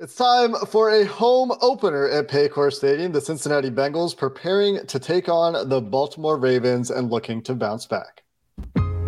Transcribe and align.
It's 0.00 0.16
time 0.16 0.54
for 0.66 0.90
a 0.90 1.04
home 1.04 1.52
opener 1.60 2.08
at 2.08 2.26
Paycor 2.26 2.72
Stadium. 2.72 3.12
The 3.12 3.20
Cincinnati 3.20 3.70
Bengals 3.70 4.16
preparing 4.16 4.84
to 4.88 4.98
take 4.98 5.28
on 5.28 5.68
the 5.68 5.80
Baltimore 5.80 6.36
Ravens 6.36 6.90
and 6.90 7.12
looking 7.12 7.40
to 7.44 7.54
bounce 7.54 7.86
back. 7.86 8.24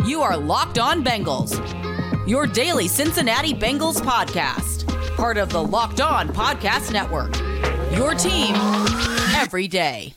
You 0.05 0.23
are 0.23 0.37
Locked 0.37 0.79
On 0.79 1.03
Bengals, 1.03 1.59
your 2.29 2.47
daily 2.47 2.87
Cincinnati 2.87 3.53
Bengals 3.53 3.97
podcast, 3.97 4.87
part 5.17 5.39
of 5.39 5.51
the 5.51 5.61
Locked 5.61 6.01
On 6.01 6.29
Podcast 6.29 6.93
Network. 6.93 7.35
Your 7.91 8.15
team 8.15 8.55
every 9.35 9.67
day. 9.67 10.15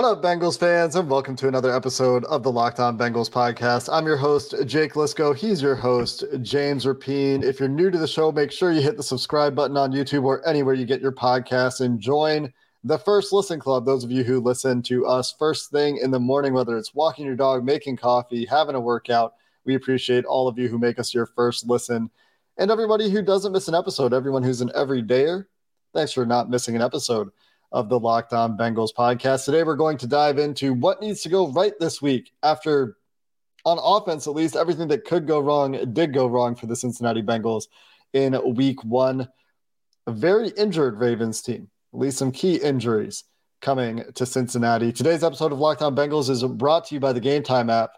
What 0.00 0.16
up, 0.16 0.22
Bengals 0.22 0.58
fans, 0.58 0.96
and 0.96 1.10
welcome 1.10 1.36
to 1.36 1.46
another 1.46 1.76
episode 1.76 2.24
of 2.24 2.42
the 2.42 2.50
Locked 2.50 2.80
On 2.80 2.96
Bengals 2.96 3.28
podcast. 3.28 3.90
I'm 3.92 4.06
your 4.06 4.16
host, 4.16 4.54
Jake 4.64 4.94
Liscow. 4.94 5.36
He's 5.36 5.60
your 5.60 5.74
host, 5.74 6.24
James 6.40 6.86
Rapien. 6.86 7.44
If 7.44 7.60
you're 7.60 7.68
new 7.68 7.90
to 7.90 7.98
the 7.98 8.08
show, 8.08 8.32
make 8.32 8.50
sure 8.50 8.72
you 8.72 8.80
hit 8.80 8.96
the 8.96 9.02
subscribe 9.02 9.54
button 9.54 9.76
on 9.76 9.92
YouTube 9.92 10.24
or 10.24 10.40
anywhere 10.48 10.72
you 10.72 10.86
get 10.86 11.02
your 11.02 11.12
podcasts 11.12 11.82
and 11.82 12.00
join 12.00 12.50
the 12.82 12.96
First 12.96 13.30
Listen 13.30 13.60
Club. 13.60 13.84
Those 13.84 14.02
of 14.02 14.10
you 14.10 14.24
who 14.24 14.40
listen 14.40 14.80
to 14.84 15.04
us 15.04 15.34
first 15.38 15.70
thing 15.70 15.98
in 15.98 16.10
the 16.10 16.18
morning, 16.18 16.54
whether 16.54 16.78
it's 16.78 16.94
walking 16.94 17.26
your 17.26 17.36
dog, 17.36 17.62
making 17.62 17.98
coffee, 17.98 18.46
having 18.46 18.76
a 18.76 18.80
workout, 18.80 19.34
we 19.66 19.74
appreciate 19.74 20.24
all 20.24 20.48
of 20.48 20.58
you 20.58 20.68
who 20.68 20.78
make 20.78 20.98
us 20.98 21.12
your 21.12 21.26
first 21.26 21.68
listen. 21.68 22.08
And 22.56 22.70
everybody 22.70 23.10
who 23.10 23.20
doesn't 23.20 23.52
miss 23.52 23.68
an 23.68 23.74
episode, 23.74 24.14
everyone 24.14 24.44
who's 24.44 24.62
an 24.62 24.72
everydayer, 24.74 25.44
thanks 25.92 26.12
for 26.12 26.24
not 26.24 26.48
missing 26.48 26.74
an 26.74 26.80
episode 26.80 27.28
of 27.72 27.88
the 27.88 27.98
Locked 27.98 28.32
On 28.32 28.56
Bengals 28.56 28.90
podcast. 28.96 29.44
Today, 29.44 29.62
we're 29.62 29.76
going 29.76 29.98
to 29.98 30.06
dive 30.06 30.38
into 30.38 30.74
what 30.74 31.00
needs 31.00 31.22
to 31.22 31.28
go 31.28 31.48
right 31.48 31.72
this 31.78 32.02
week 32.02 32.32
after, 32.42 32.96
on 33.64 33.78
offense 33.80 34.26
at 34.26 34.34
least, 34.34 34.56
everything 34.56 34.88
that 34.88 35.04
could 35.04 35.26
go 35.26 35.40
wrong 35.40 35.92
did 35.92 36.12
go 36.12 36.26
wrong 36.26 36.56
for 36.56 36.66
the 36.66 36.76
Cincinnati 36.76 37.22
Bengals 37.22 37.64
in 38.12 38.54
week 38.54 38.82
one. 38.84 39.28
A 40.06 40.12
very 40.12 40.48
injured 40.48 40.98
Ravens 40.98 41.42
team, 41.42 41.68
at 41.94 42.00
least 42.00 42.18
some 42.18 42.32
key 42.32 42.56
injuries 42.56 43.24
coming 43.60 44.04
to 44.14 44.26
Cincinnati. 44.26 44.92
Today's 44.92 45.22
episode 45.22 45.52
of 45.52 45.58
Locked 45.58 45.82
On 45.82 45.94
Bengals 45.94 46.30
is 46.30 46.42
brought 46.42 46.86
to 46.86 46.94
you 46.94 47.00
by 47.00 47.12
the 47.12 47.20
Game 47.20 47.42
Time 47.42 47.70
app. 47.70 47.90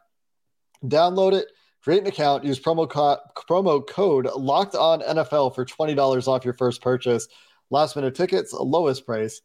Download 0.85 1.33
it, 1.33 1.47
create 1.83 2.03
an 2.03 2.09
account, 2.09 2.45
use 2.45 2.61
promo, 2.61 2.91
co- 2.91 3.19
promo 3.49 3.87
code 3.87 4.29
Locked 4.37 4.75
On 4.75 5.01
NFL 5.01 5.55
for 5.55 5.65
$20 5.65 6.29
off 6.29 6.45
your 6.45 6.55
first 6.55 6.83
purchase. 6.83 7.29
Last 7.71 7.97
minute 7.97 8.15
tickets, 8.15 8.53
lowest 8.53 9.07
price 9.07 9.41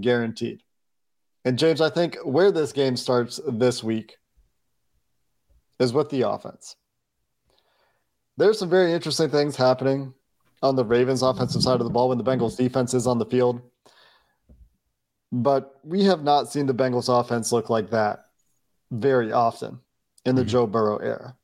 guaranteed. 0.00 0.62
And 1.44 1.58
James, 1.58 1.80
I 1.80 1.90
think 1.90 2.16
where 2.24 2.52
this 2.52 2.72
game 2.72 2.96
starts 2.96 3.40
this 3.46 3.82
week 3.82 4.16
is 5.80 5.92
with 5.92 6.10
the 6.10 6.28
offense. 6.28 6.76
There's 8.36 8.58
some 8.58 8.70
very 8.70 8.92
interesting 8.92 9.28
things 9.28 9.56
happening 9.56 10.14
on 10.62 10.76
the 10.76 10.84
Ravens 10.84 11.22
offensive 11.22 11.62
side 11.62 11.80
of 11.80 11.84
the 11.84 11.90
ball 11.90 12.08
when 12.08 12.18
the 12.18 12.24
Bengals 12.24 12.56
defense 12.56 12.94
is 12.94 13.06
on 13.06 13.18
the 13.18 13.26
field. 13.26 13.60
But 15.32 15.80
we 15.82 16.04
have 16.04 16.22
not 16.22 16.50
seen 16.50 16.66
the 16.66 16.74
Bengals 16.74 17.08
offense 17.08 17.52
look 17.52 17.68
like 17.68 17.90
that 17.90 18.26
very 18.90 19.32
often 19.32 19.80
in 20.24 20.34
the 20.34 20.42
mm-hmm. 20.42 20.48
Joe 20.48 20.66
Burrow 20.66 20.98
era. 20.98 21.36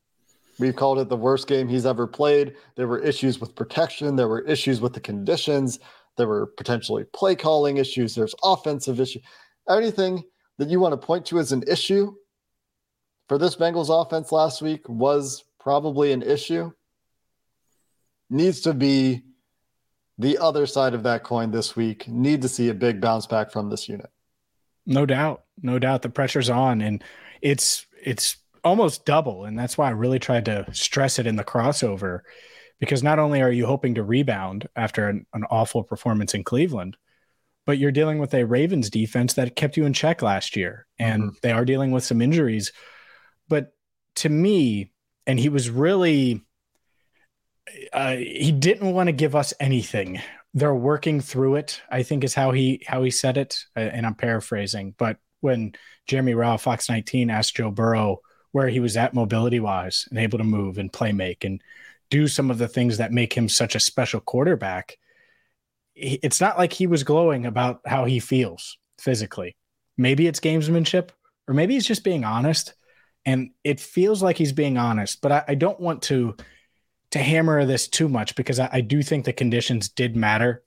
We've 0.59 0.75
called 0.75 0.99
it 0.99 1.09
the 1.09 1.17
worst 1.17 1.47
game 1.47 1.67
he's 1.67 1.85
ever 1.85 2.05
played. 2.05 2.55
There 2.75 2.87
were 2.87 2.99
issues 2.99 3.39
with 3.39 3.55
protection, 3.55 4.15
there 4.15 4.27
were 4.27 4.41
issues 4.41 4.81
with 4.81 4.93
the 4.93 4.99
conditions. 4.99 5.79
There 6.17 6.27
were 6.27 6.47
potentially 6.47 7.05
play 7.13 7.35
calling 7.35 7.77
issues. 7.77 8.15
There's 8.15 8.35
offensive 8.43 8.99
issue. 8.99 9.19
Anything 9.69 10.23
that 10.57 10.69
you 10.69 10.79
want 10.79 10.93
to 10.93 11.05
point 11.05 11.25
to 11.27 11.39
as 11.39 11.51
an 11.51 11.63
issue 11.67 12.13
for 13.27 13.37
this 13.37 13.55
Bengals 13.55 13.89
offense 13.89 14.31
last 14.31 14.61
week 14.61 14.87
was 14.89 15.45
probably 15.59 16.11
an 16.11 16.21
issue. 16.21 16.71
Needs 18.29 18.61
to 18.61 18.73
be 18.73 19.23
the 20.17 20.37
other 20.37 20.65
side 20.65 20.93
of 20.93 21.03
that 21.03 21.23
coin 21.23 21.51
this 21.51 21.75
week. 21.75 22.07
Need 22.07 22.41
to 22.41 22.49
see 22.49 22.69
a 22.69 22.73
big 22.73 22.99
bounce 22.99 23.25
back 23.25 23.51
from 23.51 23.69
this 23.69 23.87
unit. 23.87 24.09
No 24.85 25.05
doubt. 25.05 25.43
No 25.61 25.79
doubt 25.79 26.01
the 26.01 26.09
pressure's 26.09 26.49
on 26.49 26.81
and 26.81 27.03
it's 27.41 27.85
it's 28.01 28.37
almost 28.63 29.05
double 29.05 29.45
and 29.45 29.57
that's 29.57 29.77
why 29.77 29.87
I 29.87 29.91
really 29.91 30.19
tried 30.19 30.45
to 30.45 30.65
stress 30.73 31.19
it 31.19 31.27
in 31.27 31.37
the 31.37 31.43
crossover 31.43 32.21
because 32.79 33.03
not 33.03 33.19
only 33.19 33.41
are 33.41 33.51
you 33.51 33.65
hoping 33.65 33.95
to 33.95 34.03
rebound 34.03 34.67
after 34.75 35.07
an, 35.09 35.25
an, 35.33 35.43
awful 35.49 35.83
performance 35.83 36.33
in 36.33 36.43
Cleveland, 36.43 36.97
but 37.65 37.77
you're 37.77 37.91
dealing 37.91 38.19
with 38.19 38.33
a 38.33 38.45
Ravens 38.45 38.89
defense 38.89 39.33
that 39.33 39.55
kept 39.55 39.77
you 39.77 39.85
in 39.85 39.93
check 39.93 40.21
last 40.21 40.55
year, 40.55 40.87
and 40.97 41.23
mm-hmm. 41.23 41.35
they 41.43 41.51
are 41.51 41.65
dealing 41.65 41.91
with 41.91 42.03
some 42.03 42.21
injuries. 42.21 42.71
But 43.47 43.73
to 44.15 44.29
me, 44.29 44.91
and 45.27 45.39
he 45.39 45.49
was 45.49 45.69
really, 45.69 46.41
uh, 47.93 48.15
he 48.15 48.51
didn't 48.51 48.93
want 48.93 49.07
to 49.07 49.13
give 49.13 49.35
us 49.35 49.53
anything. 49.59 50.21
They're 50.53 50.73
working 50.73 51.21
through 51.21 51.55
it. 51.55 51.81
I 51.91 52.01
think 52.01 52.23
is 52.23 52.33
how 52.33 52.51
he 52.51 52.83
how 52.87 53.03
he 53.03 53.11
said 53.11 53.37
it, 53.37 53.65
uh, 53.75 53.81
and 53.81 54.05
I'm 54.05 54.15
paraphrasing. 54.15 54.95
But 54.97 55.17
when 55.41 55.73
Jeremy 56.07 56.33
Rauch, 56.33 56.59
Fox 56.59 56.89
19, 56.89 57.29
asked 57.29 57.55
Joe 57.55 57.71
Burrow 57.71 58.21
where 58.51 58.67
he 58.67 58.79
was 58.79 58.97
at 58.97 59.13
mobility 59.13 59.59
wise 59.59 60.07
and 60.09 60.17
able 60.17 60.39
to 60.39 60.43
move 60.43 60.79
and 60.79 60.91
play 60.91 61.11
make 61.11 61.43
and 61.43 61.61
do 62.09 62.27
some 62.27 62.49
of 62.49 62.57
the 62.57 62.67
things 62.67 62.97
that 62.97 63.11
make 63.11 63.33
him 63.33 63.49
such 63.49 63.75
a 63.75 63.79
special 63.79 64.19
quarterback, 64.19 64.97
it's 65.95 66.41
not 66.41 66.57
like 66.57 66.73
he 66.73 66.87
was 66.87 67.03
glowing 67.03 67.45
about 67.45 67.81
how 67.85 68.05
he 68.05 68.19
feels 68.19 68.77
physically. 68.99 69.55
Maybe 69.97 70.27
it's 70.27 70.39
gamesmanship, 70.39 71.09
or 71.47 71.53
maybe 71.53 71.73
he's 71.73 71.87
just 71.87 72.03
being 72.03 72.23
honest. 72.23 72.73
And 73.25 73.51
it 73.63 73.79
feels 73.79 74.23
like 74.23 74.37
he's 74.37 74.53
being 74.53 74.77
honest, 74.77 75.21
but 75.21 75.31
I, 75.31 75.43
I 75.49 75.55
don't 75.55 75.79
want 75.79 76.03
to 76.03 76.35
to 77.11 77.19
hammer 77.19 77.65
this 77.65 77.87
too 77.87 78.07
much 78.07 78.35
because 78.35 78.59
I, 78.59 78.69
I 78.71 78.81
do 78.81 79.01
think 79.01 79.25
the 79.25 79.33
conditions 79.33 79.89
did 79.89 80.15
matter 80.15 80.63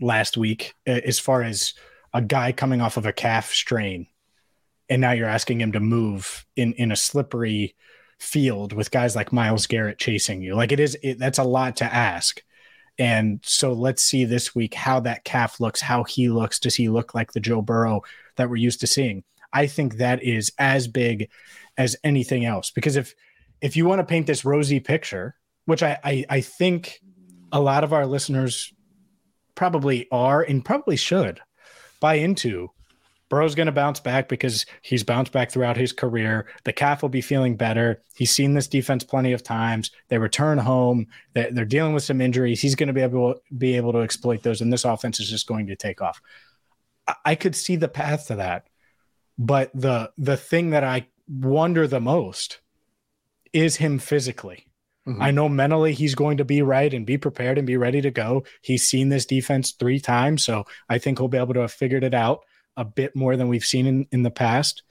last 0.00 0.36
week 0.36 0.72
as 0.86 1.18
far 1.18 1.42
as 1.42 1.74
a 2.12 2.22
guy 2.22 2.52
coming 2.52 2.80
off 2.80 2.96
of 2.96 3.06
a 3.06 3.12
calf 3.12 3.52
strain 3.52 4.06
and 4.88 5.00
now 5.00 5.12
you're 5.12 5.28
asking 5.28 5.60
him 5.60 5.72
to 5.72 5.80
move 5.80 6.46
in 6.56 6.72
in 6.74 6.92
a 6.92 6.96
slippery 6.96 7.74
field 8.18 8.72
with 8.72 8.90
guys 8.90 9.16
like 9.16 9.32
Myles 9.32 9.66
Garrett 9.66 9.98
chasing 9.98 10.42
you. 10.42 10.54
Like 10.54 10.72
it 10.72 10.80
is, 10.80 10.96
it, 11.02 11.18
that's 11.18 11.38
a 11.38 11.44
lot 11.44 11.76
to 11.76 11.84
ask. 11.84 12.42
And 12.98 13.40
so 13.42 13.72
let's 13.72 14.02
see 14.02 14.24
this 14.24 14.54
week 14.54 14.74
how 14.74 15.00
that 15.00 15.24
calf 15.24 15.60
looks, 15.60 15.80
how 15.80 16.04
he 16.04 16.28
looks. 16.28 16.58
Does 16.58 16.76
he 16.76 16.88
look 16.88 17.14
like 17.14 17.32
the 17.32 17.40
Joe 17.40 17.60
Burrow 17.60 18.02
that 18.36 18.48
we're 18.48 18.56
used 18.56 18.80
to 18.80 18.86
seeing? 18.86 19.24
I 19.52 19.66
think 19.66 19.96
that 19.96 20.22
is 20.22 20.52
as 20.58 20.88
big 20.88 21.28
as 21.76 21.96
anything 22.04 22.44
else 22.44 22.70
because 22.70 22.96
if 22.96 23.14
if 23.60 23.76
you 23.76 23.86
want 23.86 24.00
to 24.00 24.04
paint 24.04 24.26
this 24.26 24.44
rosy 24.44 24.78
picture, 24.78 25.36
which 25.64 25.82
I, 25.82 25.98
I, 26.04 26.24
I 26.28 26.40
think 26.40 27.00
a 27.50 27.60
lot 27.60 27.84
of 27.84 27.92
our 27.92 28.04
listeners 28.04 28.72
probably 29.54 30.06
are 30.12 30.42
and 30.42 30.64
probably 30.64 30.96
should 30.96 31.40
buy 32.00 32.14
into 32.14 32.70
Burrow's 33.34 33.56
going 33.56 33.66
to 33.66 33.72
bounce 33.72 33.98
back 33.98 34.28
because 34.28 34.64
he's 34.80 35.02
bounced 35.02 35.32
back 35.32 35.50
throughout 35.50 35.76
his 35.76 35.92
career. 35.92 36.46
The 36.62 36.72
calf 36.72 37.02
will 37.02 37.08
be 37.08 37.20
feeling 37.20 37.56
better. 37.56 38.00
He's 38.14 38.30
seen 38.30 38.54
this 38.54 38.68
defense 38.68 39.02
plenty 39.02 39.32
of 39.32 39.42
times. 39.42 39.90
They 40.06 40.18
return 40.18 40.56
home. 40.56 41.08
They're, 41.32 41.50
they're 41.50 41.64
dealing 41.64 41.94
with 41.94 42.04
some 42.04 42.20
injuries. 42.20 42.60
He's 42.60 42.76
going 42.76 42.86
to 42.86 42.92
be 42.92 43.00
able 43.00 43.34
be 43.58 43.74
able 43.74 43.90
to 43.94 44.02
exploit 44.02 44.44
those, 44.44 44.60
and 44.60 44.72
this 44.72 44.84
offense 44.84 45.18
is 45.18 45.28
just 45.28 45.48
going 45.48 45.66
to 45.66 45.74
take 45.74 46.00
off. 46.00 46.22
I, 47.08 47.14
I 47.24 47.34
could 47.34 47.56
see 47.56 47.74
the 47.74 47.88
path 47.88 48.28
to 48.28 48.36
that, 48.36 48.68
but 49.36 49.72
the 49.74 50.12
the 50.16 50.36
thing 50.36 50.70
that 50.70 50.84
I 50.84 51.08
wonder 51.28 51.88
the 51.88 51.98
most 51.98 52.60
is 53.52 53.74
him 53.74 53.98
physically. 53.98 54.68
Mm-hmm. 55.08 55.20
I 55.20 55.32
know 55.32 55.48
mentally 55.48 55.92
he's 55.92 56.14
going 56.14 56.36
to 56.36 56.44
be 56.44 56.62
right 56.62 56.94
and 56.94 57.04
be 57.04 57.18
prepared 57.18 57.58
and 57.58 57.66
be 57.66 57.78
ready 57.78 58.00
to 58.00 58.12
go. 58.12 58.44
He's 58.62 58.88
seen 58.88 59.08
this 59.08 59.26
defense 59.26 59.72
three 59.72 59.98
times, 59.98 60.44
so 60.44 60.66
I 60.88 60.98
think 60.98 61.18
he'll 61.18 61.26
be 61.26 61.38
able 61.38 61.54
to 61.54 61.62
have 61.62 61.72
figured 61.72 62.04
it 62.04 62.14
out 62.14 62.44
a 62.76 62.84
bit 62.84 63.14
more 63.14 63.36
than 63.36 63.48
we've 63.48 63.64
seen 63.64 63.86
in, 63.86 64.06
in 64.12 64.22
the 64.22 64.30
past. 64.30 64.82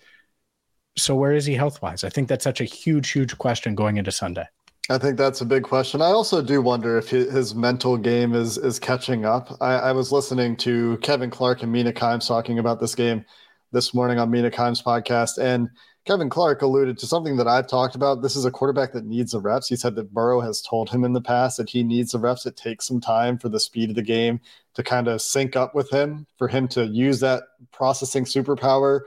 So 0.97 1.15
where 1.15 1.33
is 1.33 1.45
he 1.45 1.55
health 1.55 1.81
wise? 1.81 2.03
I 2.03 2.09
think 2.09 2.27
that's 2.27 2.43
such 2.43 2.61
a 2.61 2.65
huge, 2.65 3.11
huge 3.11 3.37
question 3.37 3.75
going 3.75 3.97
into 3.97 4.11
Sunday. 4.11 4.45
I 4.89 4.97
think 4.97 5.17
that's 5.17 5.41
a 5.41 5.45
big 5.45 5.63
question. 5.63 6.01
I 6.01 6.07
also 6.07 6.41
do 6.41 6.61
wonder 6.61 6.97
if 6.97 7.09
his 7.09 7.55
mental 7.55 7.97
game 7.97 8.33
is 8.33 8.57
is 8.57 8.79
catching 8.79 9.23
up. 9.23 9.55
I, 9.61 9.75
I 9.75 9.91
was 9.93 10.11
listening 10.11 10.57
to 10.57 10.97
Kevin 10.97 11.29
Clark 11.29 11.63
and 11.63 11.71
Mina 11.71 11.93
Kimes 11.93 12.27
talking 12.27 12.59
about 12.59 12.81
this 12.81 12.93
game 12.93 13.23
this 13.73 13.93
morning 13.93 14.19
on 14.19 14.29
Mina 14.29 14.51
Kimes' 14.51 14.83
podcast, 14.83 15.39
and 15.39 15.67
Kevin 16.05 16.29
Clark 16.29 16.61
alluded 16.61 16.97
to 16.99 17.07
something 17.07 17.37
that 17.37 17.47
I've 17.47 17.67
talked 17.67 17.95
about. 17.95 18.21
This 18.21 18.35
is 18.35 18.45
a 18.45 18.51
quarterback 18.51 18.93
that 18.93 19.05
needs 19.05 19.31
the 19.31 19.39
reps. 19.39 19.67
He 19.67 19.75
said 19.75 19.95
that 19.95 20.13
Burrow 20.13 20.41
has 20.41 20.61
told 20.61 20.91
him 20.91 21.03
in 21.03 21.13
the 21.13 21.21
past 21.21 21.57
that 21.57 21.69
he 21.69 21.81
needs 21.81 22.11
the 22.11 22.19
reps. 22.19 22.45
It 22.45 22.55
takes 22.55 22.85
some 22.85 23.01
time 23.01 23.39
for 23.39 23.49
the 23.49 23.59
speed 23.59 23.89
of 23.89 23.95
the 23.95 24.03
game 24.03 24.39
to 24.75 24.83
kind 24.83 25.07
of 25.07 25.23
sync 25.23 25.55
up 25.55 25.73
with 25.73 25.89
him, 25.89 26.27
for 26.37 26.47
him 26.47 26.67
to 26.69 26.85
use 26.85 27.19
that 27.21 27.43
processing 27.71 28.25
superpower. 28.25 29.01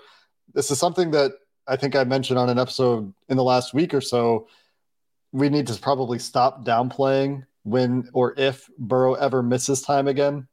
This 0.53 0.71
is 0.73 0.81
something 0.81 1.13
that 1.13 1.33
I 1.69 1.77
think 1.77 1.95
I 1.95 2.03
mentioned 2.03 2.39
on 2.39 2.51
an 2.51 2.59
episode 2.59 3.15
in 3.29 3.37
the 3.37 3.45
last 3.45 3.73
week 3.73 3.95
or 3.95 4.01
so. 4.01 4.49
We 5.31 5.49
need 5.49 5.69
to 5.69 5.79
probably 5.79 6.19
stop 6.19 6.65
downplaying 6.65 7.47
when 7.63 8.09
or 8.13 8.35
if 8.37 8.69
Burrow 8.79 9.15
ever 9.15 9.45
misses 9.45 9.83
time 9.83 10.09
again. 10.09 10.49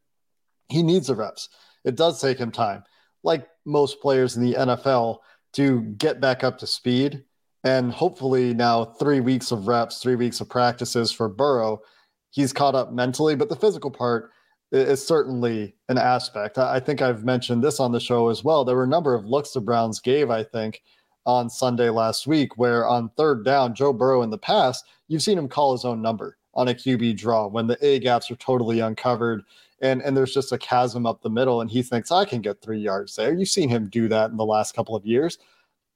He 0.69 0.83
needs 0.83 1.07
the 1.07 1.15
reps. 1.15 1.49
It 1.83 1.95
does 1.95 2.21
take 2.21 2.37
him 2.37 2.51
time. 2.51 2.83
Like 3.23 3.47
most 3.65 4.01
players 4.01 4.35
in 4.35 4.43
the 4.43 4.53
NFL, 4.53 5.19
to 5.53 5.81
get 5.81 6.19
back 6.19 6.43
up 6.43 6.57
to 6.59 6.67
speed. 6.67 7.23
And 7.63 7.91
hopefully, 7.91 8.53
now 8.53 8.83
three 8.83 9.21
weeks 9.21 9.51
of 9.51 9.67
reps, 9.67 9.99
three 9.99 10.15
weeks 10.15 10.41
of 10.41 10.49
practices 10.49 11.11
for 11.11 11.29
Burrow, 11.29 11.81
he's 12.31 12.51
caught 12.51 12.75
up 12.75 12.91
mentally. 12.91 13.35
But 13.35 13.49
the 13.49 13.55
physical 13.55 13.91
part 13.91 14.31
is 14.73 15.05
certainly 15.05 15.75
an 15.87 15.97
aspect. 15.97 16.57
I 16.57 16.79
think 16.79 17.01
I've 17.01 17.23
mentioned 17.23 17.63
this 17.63 17.79
on 17.79 17.91
the 17.91 17.99
show 17.99 18.29
as 18.29 18.43
well. 18.43 18.65
There 18.65 18.75
were 18.75 18.83
a 18.83 18.87
number 18.87 19.13
of 19.13 19.25
looks 19.25 19.51
the 19.51 19.61
Browns 19.61 19.99
gave, 19.99 20.29
I 20.29 20.43
think, 20.43 20.81
on 21.25 21.49
Sunday 21.49 21.89
last 21.89 22.27
week, 22.27 22.57
where 22.57 22.87
on 22.87 23.09
third 23.09 23.45
down, 23.45 23.75
Joe 23.75 23.93
Burrow 23.93 24.23
in 24.23 24.29
the 24.29 24.37
past, 24.37 24.85
you've 25.07 25.21
seen 25.21 25.37
him 25.37 25.47
call 25.47 25.71
his 25.71 25.85
own 25.85 26.01
number 26.01 26.37
on 26.55 26.67
a 26.67 26.73
QB 26.73 27.17
draw 27.17 27.47
when 27.47 27.67
the 27.67 27.77
A 27.85 27.99
gaps 27.99 28.29
are 28.29 28.35
totally 28.35 28.79
uncovered 28.79 29.43
and 29.83 30.01
and 30.01 30.17
there's 30.17 30.33
just 30.33 30.51
a 30.51 30.57
chasm 30.57 31.05
up 31.05 31.21
the 31.21 31.29
middle 31.29 31.61
and 31.61 31.69
he 31.69 31.83
thinks 31.83 32.11
I 32.11 32.25
can 32.25 32.41
get 32.41 32.61
3 32.61 32.79
yards 32.79 33.15
there. 33.15 33.33
You've 33.33 33.49
seen 33.49 33.69
him 33.69 33.89
do 33.89 34.07
that 34.07 34.31
in 34.31 34.37
the 34.37 34.45
last 34.45 34.75
couple 34.75 34.95
of 34.95 35.05
years. 35.05 35.37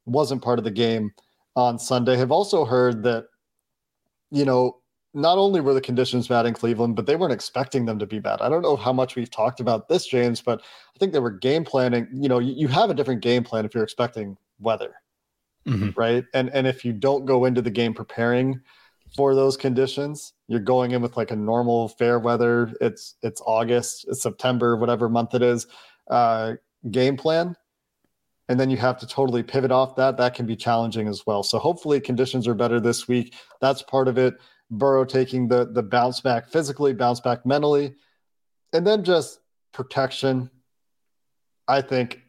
Wasn't 0.05 0.43
part 0.43 0.59
of 0.59 0.65
the 0.65 0.71
game 0.71 1.11
on 1.55 1.79
Sunday. 1.79 2.17
Have 2.17 2.31
also 2.31 2.65
heard 2.65 3.01
that 3.03 3.25
you 4.31 4.45
know, 4.45 4.77
not 5.13 5.37
only 5.37 5.61
were 5.61 5.73
the 5.73 5.81
conditions 5.81 6.27
bad 6.27 6.45
in 6.45 6.53
Cleveland, 6.53 6.95
but 6.95 7.05
they 7.05 7.15
weren't 7.15 7.33
expecting 7.33 7.85
them 7.85 7.97
to 7.99 8.05
be 8.05 8.19
bad. 8.19 8.41
I 8.41 8.49
don't 8.49 8.61
know 8.61 8.75
how 8.75 8.93
much 8.93 9.15
we've 9.15 9.31
talked 9.31 9.59
about 9.59 9.87
this, 9.87 10.05
James, 10.05 10.41
but 10.41 10.61
I 10.61 10.99
think 10.99 11.13
they 11.13 11.19
were 11.19 11.31
game 11.31 11.63
planning. 11.63 12.07
You 12.13 12.29
know, 12.29 12.39
you, 12.39 12.53
you 12.53 12.67
have 12.67 12.89
a 12.89 12.93
different 12.93 13.21
game 13.21 13.43
plan 13.43 13.65
if 13.65 13.73
you're 13.73 13.83
expecting 13.83 14.37
weather, 14.59 14.95
mm-hmm. 15.65 15.89
right? 15.99 16.25
And 16.33 16.49
and 16.49 16.67
if 16.67 16.85
you 16.85 16.93
don't 16.93 17.25
go 17.25 17.45
into 17.45 17.61
the 17.61 17.71
game 17.71 17.93
preparing 17.93 18.61
for 19.15 19.35
those 19.35 19.57
conditions. 19.57 20.33
You're 20.47 20.59
going 20.59 20.91
in 20.91 21.01
with 21.01 21.17
like 21.17 21.31
a 21.31 21.35
normal 21.35 21.89
fair 21.89 22.19
weather. 22.19 22.73
It's 22.81 23.15
it's 23.21 23.41
August, 23.45 24.05
it's 24.07 24.21
September, 24.21 24.75
whatever 24.75 25.09
month 25.09 25.33
it 25.33 25.41
is. 25.41 25.67
Uh, 26.09 26.53
game 26.91 27.17
plan, 27.17 27.55
and 28.49 28.59
then 28.59 28.69
you 28.69 28.77
have 28.77 28.97
to 28.99 29.07
totally 29.07 29.43
pivot 29.43 29.71
off 29.71 29.95
that. 29.97 30.17
That 30.17 30.35
can 30.35 30.45
be 30.45 30.55
challenging 30.55 31.07
as 31.07 31.25
well. 31.25 31.43
So 31.43 31.59
hopefully 31.59 31.99
conditions 31.99 32.47
are 32.47 32.53
better 32.53 32.79
this 32.79 33.07
week. 33.07 33.35
That's 33.61 33.81
part 33.81 34.07
of 34.07 34.17
it. 34.17 34.35
Burrow 34.69 35.05
taking 35.05 35.47
the 35.47 35.65
the 35.71 35.83
bounce 35.83 36.21
back 36.21 36.49
physically, 36.49 36.93
bounce 36.93 37.19
back 37.19 37.45
mentally, 37.45 37.95
and 38.73 38.85
then 38.85 39.03
just 39.03 39.39
protection. 39.73 40.49
I 41.67 41.81
think 41.81 42.21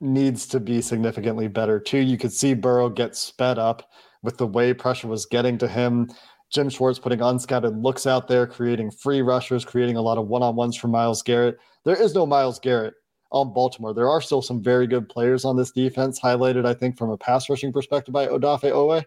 needs 0.00 0.46
to 0.48 0.58
be 0.58 0.82
significantly 0.82 1.46
better 1.46 1.78
too. 1.78 1.98
You 1.98 2.18
could 2.18 2.32
see 2.32 2.54
Burrow 2.54 2.88
get 2.88 3.14
sped 3.14 3.58
up 3.58 3.88
with 4.22 4.38
the 4.38 4.46
way 4.46 4.72
pressure 4.72 5.08
was 5.08 5.26
getting 5.26 5.58
to 5.58 5.68
him. 5.68 6.10
Jim 6.50 6.68
Schwartz 6.68 6.98
putting 6.98 7.20
unscouted 7.20 7.82
looks 7.82 8.06
out 8.06 8.28
there, 8.28 8.46
creating 8.46 8.90
free 8.90 9.22
rushers, 9.22 9.64
creating 9.64 9.96
a 9.96 10.02
lot 10.02 10.18
of 10.18 10.28
one 10.28 10.42
on 10.42 10.54
ones 10.54 10.76
for 10.76 10.88
Myles 10.88 11.22
Garrett. 11.22 11.58
There 11.84 12.00
is 12.00 12.14
no 12.14 12.26
Myles 12.26 12.58
Garrett 12.58 12.94
on 13.30 13.52
Baltimore. 13.52 13.94
There 13.94 14.08
are 14.08 14.20
still 14.20 14.42
some 14.42 14.62
very 14.62 14.86
good 14.86 15.08
players 15.08 15.44
on 15.44 15.56
this 15.56 15.70
defense, 15.72 16.20
highlighted, 16.20 16.66
I 16.66 16.74
think, 16.74 16.98
from 16.98 17.10
a 17.10 17.16
pass 17.16 17.48
rushing 17.48 17.72
perspective 17.72 18.12
by 18.12 18.26
Odafe 18.26 18.70
Oweh. 18.70 19.04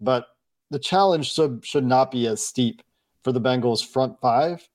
But 0.00 0.26
the 0.70 0.78
challenge 0.78 1.32
should, 1.32 1.64
should 1.64 1.84
not 1.84 2.10
be 2.10 2.26
as 2.26 2.44
steep 2.44 2.82
for 3.22 3.32
the 3.32 3.40
Bengals' 3.40 3.86
front 3.86 4.18
five. 4.20 4.66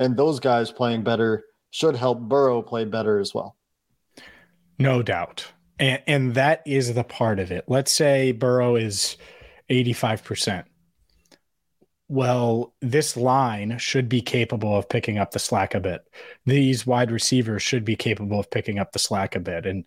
And 0.00 0.16
those 0.16 0.40
guys 0.40 0.72
playing 0.72 1.04
better 1.04 1.44
should 1.70 1.94
help 1.94 2.20
Burrow 2.20 2.60
play 2.60 2.84
better 2.84 3.20
as 3.20 3.32
well. 3.32 3.56
No 4.78 5.02
doubt. 5.02 5.46
And, 5.82 6.02
and 6.06 6.34
that 6.36 6.62
is 6.64 6.94
the 6.94 7.02
part 7.02 7.40
of 7.40 7.50
it. 7.50 7.64
Let's 7.66 7.90
say 7.90 8.30
Burrow 8.30 8.76
is 8.76 9.16
85%. 9.68 10.62
Well, 12.06 12.72
this 12.80 13.16
line 13.16 13.78
should 13.78 14.08
be 14.08 14.20
capable 14.20 14.76
of 14.76 14.88
picking 14.88 15.18
up 15.18 15.32
the 15.32 15.40
slack 15.40 15.74
a 15.74 15.80
bit. 15.80 16.02
These 16.46 16.86
wide 16.86 17.10
receivers 17.10 17.62
should 17.62 17.84
be 17.84 17.96
capable 17.96 18.38
of 18.38 18.50
picking 18.50 18.78
up 18.78 18.92
the 18.92 19.00
slack 19.00 19.34
a 19.34 19.40
bit. 19.40 19.66
And 19.66 19.84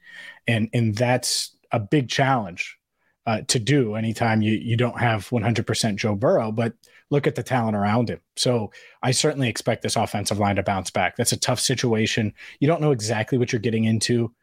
and 0.47 0.69
and 0.73 0.95
that's 0.95 1.55
a 1.71 1.79
big 1.79 2.09
challenge 2.09 2.77
uh, 3.25 3.41
to 3.47 3.59
do 3.59 3.95
anytime 3.95 4.41
you 4.41 4.53
you 4.53 4.75
don't 4.75 4.99
have 4.99 5.29
100% 5.29 5.95
Joe 5.95 6.15
Burrow, 6.15 6.51
but 6.51 6.73
look 7.09 7.25
at 7.25 7.35
the 7.35 7.43
talent 7.43 7.77
around 7.77 8.09
him. 8.09 8.19
So 8.35 8.71
I 9.01 9.11
certainly 9.11 9.47
expect 9.47 9.81
this 9.83 9.95
offensive 9.95 10.39
line 10.39 10.57
to 10.57 10.63
bounce 10.63 10.89
back. 10.89 11.15
That's 11.15 11.31
a 11.31 11.39
tough 11.39 11.59
situation. 11.59 12.33
You 12.59 12.67
don't 12.67 12.81
know 12.81 12.91
exactly 12.91 13.37
what 13.37 13.53
you're 13.53 13.61
getting 13.61 13.85
into 13.85 14.33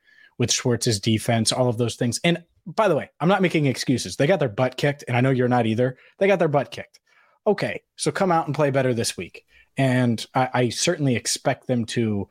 with 0.42 0.50
Schwartz's 0.50 0.98
defense, 0.98 1.52
all 1.52 1.68
of 1.68 1.78
those 1.78 1.94
things. 1.94 2.18
And 2.24 2.42
by 2.66 2.88
the 2.88 2.96
way, 2.96 3.08
I'm 3.20 3.28
not 3.28 3.42
making 3.42 3.66
excuses. 3.66 4.16
They 4.16 4.26
got 4.26 4.40
their 4.40 4.48
butt 4.48 4.76
kicked, 4.76 5.04
and 5.06 5.16
I 5.16 5.20
know 5.20 5.30
you're 5.30 5.46
not 5.46 5.66
either. 5.66 5.96
They 6.18 6.26
got 6.26 6.40
their 6.40 6.48
butt 6.48 6.72
kicked. 6.72 6.98
Okay, 7.46 7.82
so 7.94 8.10
come 8.10 8.32
out 8.32 8.46
and 8.46 8.54
play 8.56 8.70
better 8.70 8.92
this 8.92 9.16
week. 9.16 9.44
And 9.76 10.26
I, 10.34 10.48
I 10.52 10.68
certainly 10.70 11.14
expect 11.14 11.68
them 11.68 11.84
to. 11.86 12.28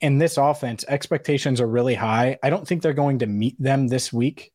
In 0.00 0.18
this 0.18 0.38
offense, 0.38 0.84
expectations 0.88 1.60
are 1.60 1.68
really 1.68 1.94
high. 1.94 2.36
I 2.42 2.50
don't 2.50 2.66
think 2.66 2.82
they're 2.82 2.94
going 2.94 3.20
to 3.20 3.26
meet 3.26 3.54
them 3.62 3.86
this 3.86 4.12
week. 4.12 4.52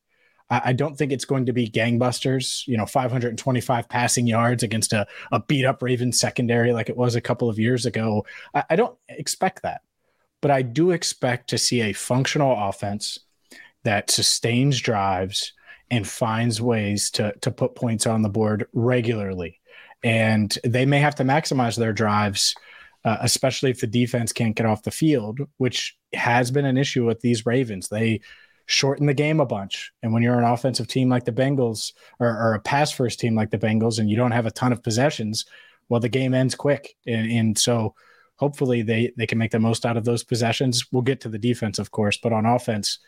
I 0.49 0.73
don't 0.73 0.95
think 0.95 1.11
it's 1.11 1.25
going 1.25 1.45
to 1.47 1.53
be 1.53 1.67
gangbusters, 1.67 2.67
you 2.67 2.77
know, 2.77 2.85
525 2.85 3.89
passing 3.89 4.27
yards 4.27 4.63
against 4.63 4.93
a, 4.93 5.07
a 5.31 5.39
beat 5.39 5.65
up 5.65 5.81
Ravens 5.81 6.19
secondary 6.19 6.73
like 6.73 6.89
it 6.89 6.97
was 6.97 7.15
a 7.15 7.21
couple 7.21 7.49
of 7.49 7.57
years 7.57 7.87
ago. 7.87 8.25
I, 8.53 8.63
I 8.71 8.75
don't 8.75 8.95
expect 9.09 9.63
that 9.63 9.81
but 10.45 10.51
I 10.51 10.61
do 10.61 10.91
expect 10.91 11.49
to 11.49 11.57
see 11.57 11.81
a 11.81 11.93
functional 11.93 12.55
offense 12.69 13.17
that 13.83 14.11
sustains 14.11 14.79
drives 14.79 15.53
and 15.89 16.07
finds 16.07 16.61
ways 16.61 17.09
to 17.13 17.33
to 17.41 17.49
put 17.49 17.73
points 17.73 18.05
on 18.05 18.21
the 18.21 18.29
board 18.29 18.67
regularly. 18.71 19.59
And 20.03 20.55
they 20.63 20.85
may 20.85 20.99
have 20.99 21.15
to 21.15 21.23
maximize 21.23 21.79
their 21.79 21.93
drives, 21.93 22.53
uh, 23.05 23.17
especially 23.21 23.71
if 23.71 23.81
the 23.81 23.87
defense 23.87 24.31
can't 24.31 24.55
get 24.55 24.67
off 24.67 24.83
the 24.83 24.91
field, 24.91 25.39
which 25.57 25.97
has 26.13 26.51
been 26.51 26.65
an 26.65 26.77
issue 26.77 27.07
with 27.07 27.21
these 27.21 27.47
Ravens. 27.47 27.87
They 27.87 28.21
shorten 28.67 29.07
the 29.07 29.15
game 29.15 29.39
a 29.39 29.47
bunch. 29.47 29.93
And 30.03 30.13
when 30.13 30.21
you're 30.21 30.37
an 30.37 30.45
offensive 30.45 30.87
team 30.87 31.09
like 31.09 31.25
the 31.25 31.31
Bengals 31.31 31.91
or, 32.19 32.27
or 32.27 32.53
a 32.53 32.59
pass 32.59 32.91
first 32.91 33.19
team 33.19 33.33
like 33.33 33.49
the 33.49 33.57
Bengals 33.57 33.97
and 33.97 34.11
you 34.11 34.15
don't 34.15 34.29
have 34.29 34.45
a 34.45 34.51
ton 34.51 34.71
of 34.71 34.83
possessions, 34.83 35.45
well, 35.89 35.99
the 35.99 36.07
game 36.07 36.35
ends 36.35 36.53
quick. 36.53 36.93
And, 37.07 37.31
and 37.31 37.57
so 37.57 37.95
hopefully 38.37 38.81
they 38.81 39.11
they 39.17 39.27
can 39.27 39.37
make 39.37 39.51
the 39.51 39.59
most 39.59 39.85
out 39.85 39.97
of 39.97 40.05
those 40.05 40.23
possessions. 40.23 40.85
We'll 40.91 41.01
get 41.01 41.21
to 41.21 41.29
the 41.29 41.39
defense, 41.39 41.79
of 41.79 41.91
course, 41.91 42.17
but 42.17 42.33
on 42.33 42.45
offense, 42.45 42.99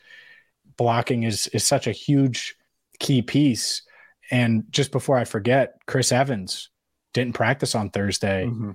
blocking 0.78 1.24
is 1.24 1.48
is 1.48 1.66
such 1.66 1.88
a 1.88 1.92
huge 1.92 2.56
key 3.00 3.22
piece. 3.22 3.84
And 4.32 4.66
just 4.70 4.92
before 4.92 5.18
I 5.18 5.24
forget, 5.24 5.78
Chris 5.86 6.12
Evans 6.12 6.70
didn't 7.14 7.36
practice 7.36 7.76
on 7.76 7.90
Thursday, 7.90 8.46
mm-hmm. 8.46 8.72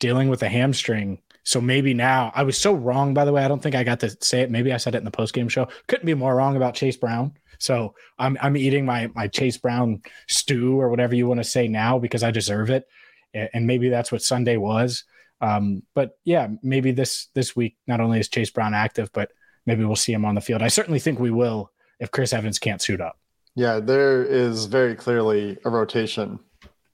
dealing 0.00 0.28
with 0.28 0.42
a 0.42 0.48
hamstring. 0.48 1.18
So 1.44 1.60
maybe 1.60 1.94
now 1.94 2.32
I 2.34 2.42
was 2.42 2.58
so 2.58 2.74
wrong, 2.74 3.14
by 3.14 3.24
the 3.24 3.32
way. 3.32 3.44
I 3.44 3.48
don't 3.48 3.62
think 3.62 3.74
I 3.74 3.84
got 3.84 4.00
to 4.00 4.14
say 4.20 4.42
it. 4.42 4.50
Maybe 4.50 4.72
I 4.72 4.76
said 4.76 4.94
it 4.94 4.98
in 4.98 5.04
the 5.04 5.10
post 5.10 5.34
game 5.34 5.48
show. 5.48 5.68
Couldn't 5.86 6.06
be 6.06 6.14
more 6.14 6.34
wrong 6.34 6.56
about 6.56 6.74
Chase 6.74 6.96
Brown. 6.96 7.32
So 7.58 7.94
I'm 8.18 8.36
I'm 8.40 8.56
eating 8.56 8.84
my 8.84 9.10
my 9.14 9.28
Chase 9.28 9.56
Brown 9.56 10.02
stew 10.28 10.80
or 10.80 10.90
whatever 10.90 11.14
you 11.14 11.26
want 11.26 11.40
to 11.40 11.44
say 11.44 11.68
now 11.68 11.98
because 11.98 12.22
I 12.22 12.30
deserve 12.30 12.70
it. 12.70 12.86
And 13.34 13.66
maybe 13.66 13.88
that's 13.88 14.10
what 14.10 14.22
Sunday 14.22 14.56
was. 14.56 15.04
Um, 15.40 15.82
but 15.94 16.18
yeah, 16.24 16.48
maybe 16.62 16.90
this 16.90 17.28
this 17.34 17.54
week 17.54 17.76
not 17.86 18.00
only 18.00 18.20
is 18.20 18.28
Chase 18.28 18.50
Brown 18.50 18.74
active, 18.74 19.10
but 19.12 19.30
maybe 19.66 19.84
we'll 19.84 19.96
see 19.96 20.12
him 20.12 20.24
on 20.24 20.34
the 20.34 20.40
field. 20.40 20.62
I 20.62 20.68
certainly 20.68 20.98
think 20.98 21.18
we 21.18 21.30
will 21.30 21.70
if 22.00 22.10
Chris 22.10 22.32
Evans 22.32 22.58
can't 22.58 22.82
suit 22.82 23.00
up. 23.00 23.18
Yeah, 23.54 23.80
there 23.80 24.24
is 24.24 24.66
very 24.66 24.94
clearly 24.94 25.58
a 25.64 25.70
rotation 25.70 26.38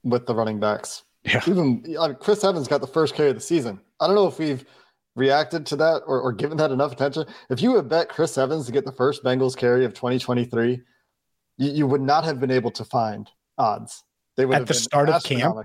with 0.02 0.26
the 0.26 0.34
running 0.34 0.60
backs. 0.60 1.04
Yeah. 1.24 1.40
Even 1.46 1.82
I 1.98 2.08
mean, 2.08 2.16
Chris 2.16 2.44
Evans 2.44 2.68
got 2.68 2.80
the 2.80 2.86
first 2.86 3.14
carry 3.14 3.30
of 3.30 3.34
the 3.34 3.40
season. 3.40 3.80
I 4.00 4.06
don't 4.06 4.16
know 4.16 4.26
if 4.26 4.38
we've 4.38 4.64
reacted 5.16 5.64
to 5.66 5.76
that 5.76 6.02
or, 6.06 6.20
or 6.20 6.32
given 6.32 6.56
that 6.58 6.70
enough 6.70 6.92
attention. 6.92 7.26
If 7.50 7.62
you 7.62 7.72
would 7.72 7.88
bet 7.88 8.08
Chris 8.08 8.36
Evans 8.36 8.66
to 8.66 8.72
get 8.72 8.84
the 8.84 8.92
first 8.92 9.22
Bengals 9.24 9.56
carry 9.56 9.84
of 9.84 9.94
2023, 9.94 10.80
you, 11.56 11.70
you 11.70 11.86
would 11.86 12.02
not 12.02 12.24
have 12.24 12.40
been 12.40 12.50
able 12.50 12.70
to 12.72 12.84
find 12.84 13.30
odds. 13.56 14.02
They 14.36 14.44
would 14.44 14.56
at 14.56 14.66
the 14.66 14.74
start 14.74 15.08
of 15.08 15.22
camp. 15.22 15.56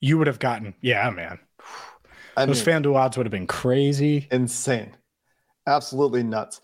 You 0.00 0.18
would 0.18 0.26
have 0.26 0.38
gotten, 0.38 0.74
yeah, 0.80 1.08
man. 1.10 1.38
I 2.38 2.46
Those 2.46 2.64
mean, 2.66 2.82
FanDuel 2.82 2.96
odds 2.96 3.16
would 3.16 3.26
have 3.26 3.32
been 3.32 3.46
crazy. 3.46 4.28
Insane. 4.30 4.96
Absolutely 5.66 6.22
nuts. 6.22 6.60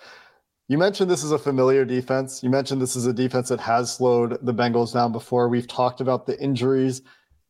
You 0.69 0.79
mentioned 0.79 1.11
this 1.11 1.25
is 1.25 1.33
a 1.33 1.39
familiar 1.39 1.85
defense. 1.85 2.43
You 2.43 2.49
mentioned 2.49 2.81
this 2.81 2.97
is 2.97 3.07
a 3.07 3.13
defense 3.13 3.51
that 3.51 3.61
has 3.61 3.93
slowed 3.93 4.39
the 4.47 4.55
Bengals 4.55 4.95
down 4.95 5.13
before. 5.13 5.49
We've 5.49 5.69
talked 5.69 6.01
about 6.01 6.27
the 6.27 6.41
injuries 6.41 7.03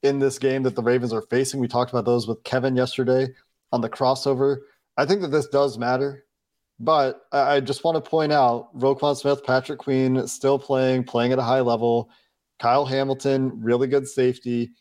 in 0.03 0.19
this 0.19 0.39
game 0.39 0.65
that 0.65 0.75
the 0.75 0.83
Ravens 0.83 1.13
are 1.13 1.23
facing. 1.23 1.61
We 1.61 1.69
talked 1.69 1.93
about 1.93 2.05
those 2.05 2.27
with 2.27 2.43
Kevin 2.43 2.75
yesterday 2.75 3.29
on 3.71 3.81
the 3.81 3.89
crossover. 3.89 4.59
I 4.97 5.07
think 5.07 5.21
that 5.21 5.29
this 5.29 5.47
does 5.49 5.79
matter 5.79 6.25
But 6.81 7.23
I 7.33 7.61
just 7.61 7.85
want 7.85 8.03
to 8.03 8.11
point 8.11 8.33
out 8.33 8.77
Roquan 8.77 9.17
Smith, 9.17 9.45
Patrick 9.45 9.79
Queen 9.79 10.27
still 10.27 10.59
playing, 10.59 11.05
playing 11.05 11.33
at 11.33 11.39
a 11.39 11.43
high 11.43 11.61
level. 11.61 12.11
Kyle 12.59 12.85
Hamilton, 12.85 13.61
really 13.63 13.87
good 13.87 14.09
safety. 14.09 14.73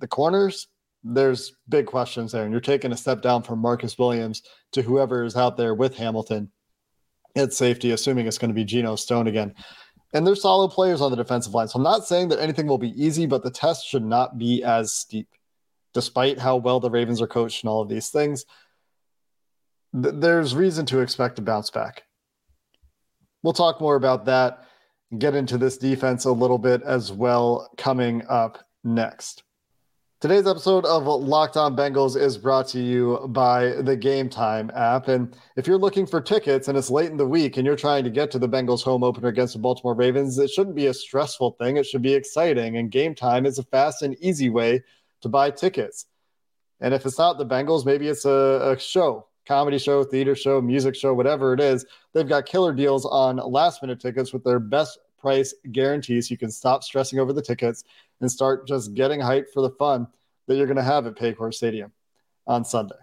The 0.00 0.08
corners, 0.08 0.68
there's 1.14 1.52
big 1.68 1.86
questions 1.86 2.32
there. 2.32 2.44
And 2.44 2.52
you're 2.52 2.60
taking 2.60 2.92
a 2.92 2.96
step 2.96 3.22
down 3.22 3.42
from 3.42 3.58
Marcus 3.60 3.98
Williams 3.98 4.42
to 4.72 4.82
whoever 4.82 5.24
is 5.24 5.36
out 5.36 5.56
there 5.56 5.74
with 5.74 5.96
Hamilton 5.96 6.50
at 7.36 7.52
safety, 7.52 7.92
assuming 7.92 8.26
it's 8.26 8.38
going 8.38 8.50
to 8.50 8.54
be 8.54 8.64
Geno 8.64 8.96
Stone 8.96 9.26
again. 9.26 9.54
And 10.14 10.26
there's 10.26 10.42
solid 10.42 10.70
players 10.70 11.00
on 11.00 11.10
the 11.10 11.16
defensive 11.16 11.54
line. 11.54 11.68
So 11.68 11.76
I'm 11.76 11.82
not 11.82 12.06
saying 12.06 12.28
that 12.28 12.40
anything 12.40 12.66
will 12.66 12.78
be 12.78 13.02
easy, 13.02 13.26
but 13.26 13.42
the 13.42 13.50
test 13.50 13.86
should 13.86 14.04
not 14.04 14.38
be 14.38 14.62
as 14.62 14.92
steep, 14.92 15.28
despite 15.92 16.38
how 16.38 16.56
well 16.56 16.80
the 16.80 16.90
Ravens 16.90 17.20
are 17.20 17.26
coached 17.26 17.62
and 17.62 17.70
all 17.70 17.82
of 17.82 17.88
these 17.88 18.08
things. 18.08 18.44
Th- 19.94 20.14
there's 20.16 20.54
reason 20.54 20.86
to 20.86 21.00
expect 21.00 21.38
a 21.38 21.42
bounce 21.42 21.70
back. 21.70 22.04
We'll 23.42 23.52
talk 23.52 23.80
more 23.80 23.96
about 23.96 24.24
that 24.26 24.64
get 25.16 25.34
into 25.34 25.56
this 25.56 25.78
defense 25.78 26.24
a 26.24 26.32
little 26.32 26.58
bit 26.58 26.82
as 26.82 27.10
well 27.10 27.70
coming 27.78 28.22
up 28.28 28.58
next. 28.84 29.42
Today's 30.20 30.48
episode 30.48 30.84
of 30.84 31.06
Locked 31.06 31.56
On 31.56 31.76
Bengals 31.76 32.20
is 32.20 32.36
brought 32.36 32.66
to 32.70 32.80
you 32.80 33.24
by 33.28 33.68
the 33.82 33.94
Game 33.94 34.28
Time 34.28 34.68
app. 34.74 35.06
And 35.06 35.36
if 35.54 35.68
you're 35.68 35.78
looking 35.78 36.06
for 36.06 36.20
tickets 36.20 36.66
and 36.66 36.76
it's 36.76 36.90
late 36.90 37.12
in 37.12 37.16
the 37.16 37.24
week 37.24 37.56
and 37.56 37.64
you're 37.64 37.76
trying 37.76 38.02
to 38.02 38.10
get 38.10 38.28
to 38.32 38.40
the 38.40 38.48
Bengals 38.48 38.82
home 38.82 39.04
opener 39.04 39.28
against 39.28 39.52
the 39.52 39.60
Baltimore 39.60 39.94
Ravens, 39.94 40.36
it 40.36 40.50
shouldn't 40.50 40.74
be 40.74 40.86
a 40.86 40.94
stressful 40.94 41.52
thing. 41.52 41.76
It 41.76 41.86
should 41.86 42.02
be 42.02 42.14
exciting. 42.14 42.78
And 42.78 42.90
Game 42.90 43.14
Time 43.14 43.46
is 43.46 43.60
a 43.60 43.62
fast 43.62 44.02
and 44.02 44.16
easy 44.18 44.50
way 44.50 44.82
to 45.20 45.28
buy 45.28 45.52
tickets. 45.52 46.06
And 46.80 46.92
if 46.92 47.06
it's 47.06 47.18
not 47.18 47.38
the 47.38 47.46
Bengals, 47.46 47.86
maybe 47.86 48.08
it's 48.08 48.24
a, 48.24 48.74
a 48.74 48.76
show, 48.76 49.28
comedy 49.46 49.78
show, 49.78 50.02
theater 50.02 50.34
show, 50.34 50.60
music 50.60 50.96
show, 50.96 51.14
whatever 51.14 51.52
it 51.52 51.60
is. 51.60 51.86
They've 52.12 52.28
got 52.28 52.44
killer 52.44 52.72
deals 52.72 53.06
on 53.06 53.36
last 53.36 53.82
minute 53.82 54.00
tickets 54.00 54.32
with 54.32 54.42
their 54.42 54.58
best 54.58 54.98
price 55.16 55.54
guarantees. 55.70 56.28
You 56.28 56.38
can 56.38 56.50
stop 56.50 56.82
stressing 56.82 57.20
over 57.20 57.32
the 57.32 57.42
tickets 57.42 57.84
and 58.20 58.30
start 58.30 58.66
just 58.66 58.94
getting 58.94 59.20
hyped 59.20 59.50
for 59.52 59.62
the 59.62 59.70
fun 59.70 60.06
that 60.46 60.56
you're 60.56 60.66
going 60.66 60.76
to 60.76 60.82
have 60.82 61.06
at 61.06 61.16
Paycor 61.16 61.52
Stadium 61.52 61.92
on 62.46 62.64
Sunday. 62.64 62.96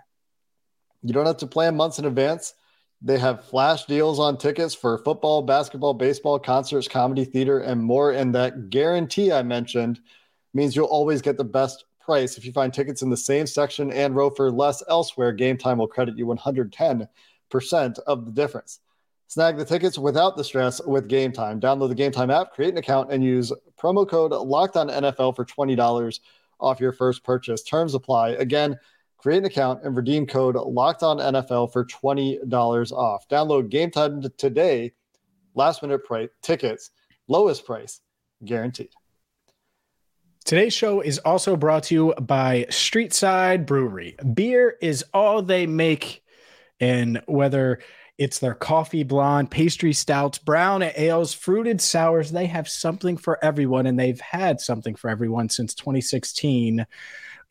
You 1.04 1.14
don't 1.14 1.26
have 1.28 1.38
to 1.38 1.48
plan 1.48 1.76
months 1.76 2.00
in 2.00 2.06
advance. 2.06 2.54
They 3.02 3.20
have 3.20 3.46
flash 3.46 3.86
deals 3.86 4.20
on 4.20 4.38
tickets 4.38 4.74
for 4.74 4.98
football, 5.00 5.44
basketball, 5.44 5.94
baseball, 5.94 6.40
concerts, 6.40 6.88
comedy, 6.88 7.24
theater, 7.24 7.60
and 7.60 7.84
more. 7.84 8.12
And 8.12 8.34
that 8.34 8.70
guarantee 8.70 9.32
I 9.32 9.44
mentioned 9.44 10.00
means 10.54 10.76
you'll 10.76 10.86
always 10.86 11.22
get 11.22 11.38
the 11.38 11.44
best 11.44 11.86
price. 12.00 12.38
If 12.38 12.46
you 12.46 12.52
find 12.52 12.74
tickets 12.74 13.02
in 13.02 13.10
the 13.10 13.18
same 13.18 13.46
section 13.46 13.92
and 13.92 14.16
row 14.16 14.30
for 14.30 14.52
less 14.52 14.82
elsewhere, 14.90 15.34
Game 15.34 15.58
Time 15.58 15.78
will 15.78 15.88
credit 15.88 16.18
you 16.18 16.26
110% 16.26 18.00
of 18.08 18.26
the 18.26 18.32
difference. 18.32 18.80
Snag 19.28 19.58
the 19.58 19.66
tickets 19.66 19.98
without 19.98 20.38
the 20.38 20.44
stress 20.44 20.80
with 20.86 21.08
Game 21.08 21.32
Time. 21.32 21.60
Download 21.60 21.90
the 21.90 21.96
Game 21.96 22.12
Time 22.12 22.30
app, 22.30 22.54
create 22.54 22.72
an 22.72 22.78
account, 22.78 23.12
and 23.12 23.24
use 23.24 23.52
promo 23.78 24.08
code 24.08 24.32
Locked 24.32 24.78
On 24.78 24.88
NFL 24.88 25.36
for 25.36 25.46
twenty 25.46 25.76
dollars 25.76 26.22
off 26.60 26.80
your 26.80 26.92
first 26.92 27.24
purchase. 27.24 27.64
Terms 27.64 27.96
apply. 27.96 28.30
Again, 28.30 28.78
create 29.18 29.40
an 29.40 29.46
account 29.46 29.84
and 29.84 29.96
redeem 29.96 30.28
code 30.28 30.56
Locked 30.56 31.04
On 31.04 31.18
NFL 31.18 31.74
for 31.74 31.86
twenty 31.86 32.40
dollars 32.48 32.92
off. 32.92 33.28
Download 33.28 33.70
Game 33.70 33.92
Time 33.92 34.22
today. 34.38 34.94
Last 35.56 35.82
minute 35.82 36.04
price 36.06 36.30
tickets, 36.42 36.92
lowest 37.28 37.66
price 37.66 38.02
guaranteed. 38.44 38.90
Today's 40.46 40.74
show 40.76 41.02
is 41.02 41.18
also 41.20 41.56
brought 41.56 41.84
to 41.86 41.96
you 41.96 42.14
by 42.22 42.68
Streetside 42.70 43.66
Brewery. 43.66 44.16
Beer 44.36 44.76
is 44.80 45.04
all 45.12 45.42
they 45.42 45.66
make, 45.66 46.24
and 46.80 47.20
whether 47.26 47.80
it's 48.18 48.40
their 48.40 48.54
coffee 48.54 49.04
blonde, 49.04 49.52
pastry 49.52 49.92
stouts, 49.92 50.38
brown 50.38 50.84
ales, 50.84 51.34
fruited 51.34 51.82
sours. 51.82 52.32
They 52.32 52.46
have 52.46 52.70
something 52.70 53.18
for 53.18 53.44
everyone, 53.44 53.86
and 53.86 54.00
they've 54.00 54.20
had 54.22 54.62
something 54.62 54.96
for 54.96 55.10
everyone 55.10 55.50
since 55.50 55.74
2016. 55.74 56.86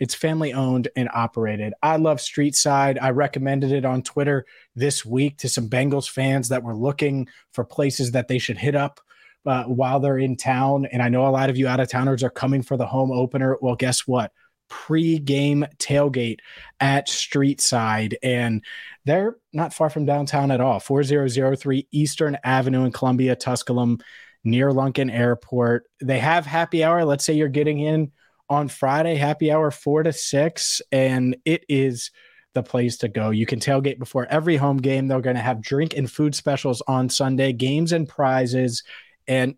It's 0.01 0.15
family 0.15 0.53
owned 0.53 0.89
and 0.97 1.09
operated. 1.13 1.75
I 1.83 1.97
love 1.97 2.19
Streetside. 2.19 2.99
I 3.01 3.11
recommended 3.11 3.73
it 3.73 3.85
on 3.85 4.03
Twitter 4.03 4.47
this 4.75 5.05
week 5.05 5.39
to 5.39 5.49
some 5.49 5.69
Bengals 5.69 6.09
fans 6.09 6.49
that 6.49 6.63
were 6.63 6.75
looking 6.75 7.29
for 7.53 7.65
places 7.65 8.13
that 8.13 8.29
they 8.29 8.39
should 8.39 8.59
hit 8.59 8.75
up 8.75 9.01
uh, 9.47 9.65
while 9.65 10.01
they're 10.01 10.19
in 10.19 10.37
town. 10.37 10.87
And 10.87 11.03
I 11.03 11.11
know 11.11 11.27
a 11.27 11.31
lot 11.31 11.51
of 11.51 11.57
you 11.57 11.69
out 11.69 11.81
of 11.81 11.89
towners 11.89 12.23
are 12.23 12.31
coming 12.31 12.63
for 12.63 12.77
the 12.77 12.87
home 12.87 13.13
opener. 13.13 13.59
Well, 13.61 13.77
guess 13.77 14.07
what? 14.07 14.33
Pre-game 14.69 15.67
tailgate 15.79 16.39
at 16.81 17.09
Streetside, 17.09 18.15
and 18.23 18.65
they're 19.05 19.37
not 19.53 19.75
far 19.75 19.91
from 19.91 20.05
downtown 20.05 20.51
at 20.51 20.61
all. 20.61 20.81
4003 20.81 21.89
Eastern 21.93 22.39
Avenue 22.45 22.85
in 22.85 22.93
Columbia, 22.93 23.37
Tusculum, 23.37 23.99
near 24.45 24.71
Lunken 24.71 25.13
Airport. 25.13 25.85
They 26.03 26.19
have 26.19 26.47
happy 26.47 26.85
hour. 26.85 27.05
Let's 27.05 27.25
say 27.25 27.35
you're 27.35 27.49
getting 27.49 27.81
in 27.81 28.13
on 28.49 28.69
Friday, 28.69 29.15
happy 29.15 29.51
hour 29.51 29.71
four 29.71 30.03
to 30.03 30.13
six, 30.13 30.83
and 30.93 31.37
it 31.45 31.65
is 31.69 32.11
the 32.55 32.63
place 32.63 32.99
to 32.99 33.09
go. 33.09 33.31
You 33.31 33.47
can 33.47 33.59
tailgate 33.59 33.99
before 33.99 34.27
every 34.27 34.57
home 34.57 34.77
game. 34.79 35.09
They're 35.09 35.21
going 35.21 35.37
to 35.37 35.43
have 35.43 35.61
drink 35.61 35.97
and 35.97 36.11
food 36.11 36.35
specials 36.35 36.83
on 36.87 37.09
Sunday, 37.09 37.53
games 37.53 37.93
and 37.93 38.09
prizes. 38.09 38.85
And 39.27 39.57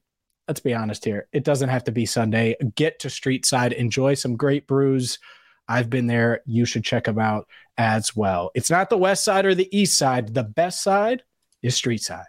let's 0.49 0.61
be 0.61 0.75
honest 0.75 1.05
here. 1.05 1.29
It 1.33 1.45
doesn't 1.45 1.69
have 1.69 1.85
to 1.85 1.93
be 1.93 2.07
Sunday. 2.07 2.57
Get 2.75 2.99
to 3.01 3.11
street 3.11 3.47
side, 3.47 3.73
enjoy 3.73 4.15
some 4.15 4.37
great 4.37 4.67
brews. 4.67 5.19
I've 5.69 5.91
been 5.91 6.07
there. 6.07 6.43
You 6.47 6.65
should 6.65 6.85
check 6.85 7.05
them 7.05 7.19
out 7.19 7.49
as 7.77 8.15
well. 8.15 8.51
It's 8.55 8.71
not 8.71 8.89
the 8.89 8.97
west 8.97 9.25
side 9.25 9.45
or 9.47 9.55
the 9.55 9.77
east 9.77 9.99
side. 9.99 10.33
The 10.33 10.45
best 10.45 10.83
side 10.83 11.23
is 11.63 11.75
street 11.75 12.03
side. 12.03 12.27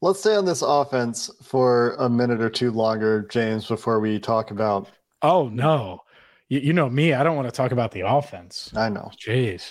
Let's 0.00 0.20
stay 0.20 0.34
on 0.34 0.44
this 0.44 0.62
offense 0.62 1.30
for 1.42 1.94
a 1.94 2.08
minute 2.08 2.40
or 2.40 2.50
two 2.50 2.72
longer, 2.72 3.22
James, 3.30 3.66
before 3.66 4.00
we 4.00 4.18
talk 4.18 4.50
about. 4.50 4.88
Oh, 5.22 5.48
no. 5.48 6.02
You, 6.48 6.60
you 6.60 6.72
know 6.72 6.90
me. 6.90 7.12
I 7.12 7.22
don't 7.22 7.36
want 7.36 7.48
to 7.48 7.52
talk 7.52 7.70
about 7.70 7.92
the 7.92 8.00
offense. 8.00 8.72
I 8.76 8.88
know. 8.88 9.10
Jeez. 9.16 9.70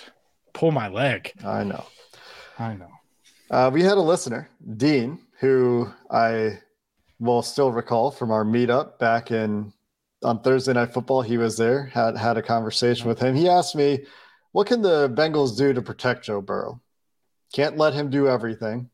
Pull 0.54 0.72
my 0.72 0.88
leg. 0.88 1.32
I 1.44 1.64
know. 1.64 1.84
I 2.58 2.74
know. 2.74 2.90
Uh, 3.50 3.70
we 3.72 3.82
had 3.82 3.98
a 3.98 4.00
listener, 4.00 4.48
Dean, 4.78 5.18
who 5.42 5.92
I 6.08 6.60
will 7.18 7.42
still 7.42 7.72
recall 7.72 8.12
from 8.12 8.30
our 8.30 8.44
meetup 8.44 9.00
back 9.00 9.32
in 9.32 9.72
on 10.22 10.40
Thursday 10.40 10.72
Night 10.72 10.94
Football. 10.94 11.22
He 11.22 11.36
was 11.36 11.56
there, 11.56 11.86
had 11.86 12.16
had 12.16 12.36
a 12.38 12.42
conversation 12.42 13.08
with 13.08 13.18
him. 13.18 13.34
He 13.34 13.48
asked 13.48 13.74
me, 13.74 14.06
"What 14.52 14.68
can 14.68 14.82
the 14.82 15.10
Bengals 15.10 15.58
do 15.58 15.72
to 15.72 15.82
protect 15.82 16.24
Joe 16.24 16.40
Burrow? 16.40 16.80
Can't 17.52 17.76
let 17.76 17.92
him 17.92 18.08
do 18.08 18.28
everything. 18.28 18.88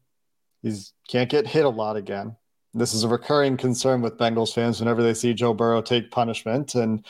He's 0.62 0.94
can't 1.06 1.28
get 1.28 1.46
hit 1.46 1.66
a 1.66 1.68
lot 1.68 1.96
again. 1.96 2.34
This 2.72 2.94
is 2.94 3.04
a 3.04 3.08
recurring 3.08 3.58
concern 3.58 4.00
with 4.00 4.16
Bengals 4.16 4.54
fans 4.54 4.80
whenever 4.80 5.02
they 5.02 5.14
see 5.14 5.34
Joe 5.34 5.52
Burrow 5.52 5.82
take 5.82 6.10
punishment. 6.10 6.74
And 6.74 7.04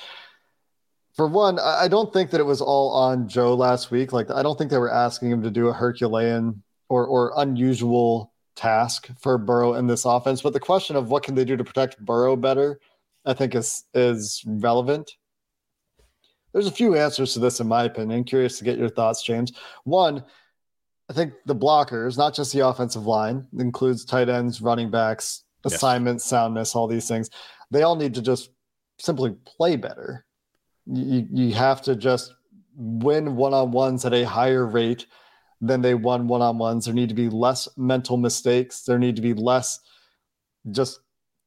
for 1.14 1.28
one, 1.28 1.60
I 1.60 1.86
don't 1.86 2.12
think 2.12 2.30
that 2.30 2.40
it 2.40 2.44
was 2.44 2.60
all 2.60 2.90
on 2.90 3.28
Joe 3.28 3.54
last 3.54 3.92
week. 3.92 4.12
Like 4.12 4.32
I 4.32 4.42
don't 4.42 4.58
think 4.58 4.72
they 4.72 4.78
were 4.78 4.92
asking 4.92 5.30
him 5.30 5.44
to 5.44 5.50
do 5.50 5.68
a 5.68 5.72
Herculean 5.72 6.64
or 6.88 7.06
or 7.06 7.34
unusual 7.36 8.32
task 8.58 9.08
for 9.20 9.38
Burrow 9.38 9.74
in 9.74 9.86
this 9.86 10.04
offense. 10.04 10.42
But 10.42 10.52
the 10.52 10.60
question 10.60 10.96
of 10.96 11.10
what 11.10 11.22
can 11.22 11.34
they 11.34 11.44
do 11.44 11.56
to 11.56 11.64
protect 11.64 12.04
Burrow 12.04 12.36
better, 12.36 12.80
I 13.24 13.32
think 13.32 13.54
is 13.54 13.84
is 13.94 14.42
relevant. 14.46 15.12
There's 16.52 16.66
a 16.66 16.72
few 16.72 16.96
answers 16.96 17.34
to 17.34 17.38
this, 17.38 17.60
in 17.60 17.68
my 17.68 17.84
opinion. 17.84 18.24
Curious 18.24 18.58
to 18.58 18.64
get 18.64 18.78
your 18.78 18.88
thoughts, 18.88 19.22
James. 19.22 19.52
One, 19.84 20.24
I 21.08 21.12
think 21.12 21.34
the 21.46 21.54
blockers, 21.54 22.18
not 22.18 22.34
just 22.34 22.52
the 22.52 22.66
offensive 22.66 23.06
line, 23.06 23.46
includes 23.58 24.04
tight 24.04 24.28
ends, 24.28 24.60
running 24.60 24.90
backs, 24.90 25.44
assignment, 25.64 26.16
yes. 26.16 26.24
soundness, 26.24 26.74
all 26.74 26.88
these 26.88 27.06
things. 27.06 27.30
They 27.70 27.82
all 27.82 27.96
need 27.96 28.14
to 28.14 28.22
just 28.22 28.50
simply 28.98 29.36
play 29.44 29.76
better. 29.76 30.24
You, 30.86 31.28
you 31.30 31.54
have 31.54 31.82
to 31.82 31.94
just 31.94 32.34
win 32.74 33.36
one 33.36 33.54
on 33.54 33.70
ones 33.70 34.04
at 34.04 34.14
a 34.14 34.24
higher 34.24 34.66
rate 34.66 35.06
than 35.60 35.82
they 35.82 35.94
won 35.94 36.28
one 36.28 36.42
on 36.42 36.58
ones. 36.58 36.84
There 36.84 36.94
need 36.94 37.08
to 37.08 37.14
be 37.14 37.28
less 37.28 37.68
mental 37.76 38.16
mistakes. 38.16 38.82
There 38.82 38.98
need 38.98 39.16
to 39.16 39.22
be 39.22 39.34
less 39.34 39.80
just 40.70 41.00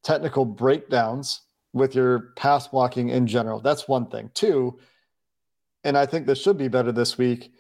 technical 0.04 0.46
breakdowns 0.46 1.42
with 1.74 1.96
your 1.96 2.32
pass 2.36 2.68
blocking 2.68 3.10
in 3.10 3.28
general. 3.28 3.62
That's 3.62 3.88
one 3.88 4.08
thing. 4.08 4.30
Two, 4.34 4.80
and 5.84 5.98
I 5.98 6.06
think 6.06 6.28
this 6.28 6.42
should 6.42 6.58
be 6.58 6.68
better 6.68 6.92
this 6.92 7.18
week, 7.18 7.54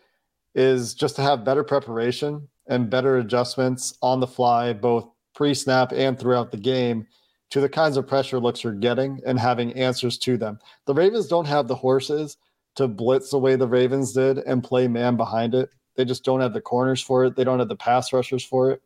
is 0.53 0.93
just 0.93 1.15
to 1.15 1.21
have 1.21 1.45
better 1.45 1.63
preparation 1.63 2.49
and 2.67 2.89
better 2.89 3.17
adjustments 3.17 3.97
on 4.01 4.19
the 4.19 4.27
fly, 4.27 4.73
both 4.73 5.07
pre 5.33 5.53
snap 5.53 5.93
and 5.93 6.19
throughout 6.19 6.51
the 6.51 6.57
game, 6.57 7.07
to 7.51 7.61
the 7.61 7.69
kinds 7.69 7.97
of 7.97 8.07
pressure 8.07 8.39
looks 8.39 8.63
you're 8.63 8.73
getting 8.73 9.21
and 9.25 9.39
having 9.39 9.73
answers 9.73 10.17
to 10.19 10.37
them. 10.37 10.59
The 10.85 10.93
Ravens 10.93 11.27
don't 11.27 11.47
have 11.47 11.67
the 11.67 11.75
horses 11.75 12.37
to 12.75 12.87
blitz 12.87 13.31
the 13.31 13.39
way 13.39 13.55
the 13.55 13.67
Ravens 13.67 14.13
did 14.13 14.39
and 14.39 14.63
play 14.63 14.87
man 14.87 15.17
behind 15.17 15.55
it. 15.55 15.69
They 15.95 16.05
just 16.05 16.23
don't 16.23 16.41
have 16.41 16.53
the 16.53 16.61
corners 16.61 17.01
for 17.01 17.25
it. 17.25 17.35
They 17.35 17.43
don't 17.43 17.59
have 17.59 17.67
the 17.67 17.75
pass 17.75 18.13
rushers 18.13 18.43
for 18.43 18.71
it. 18.71 18.81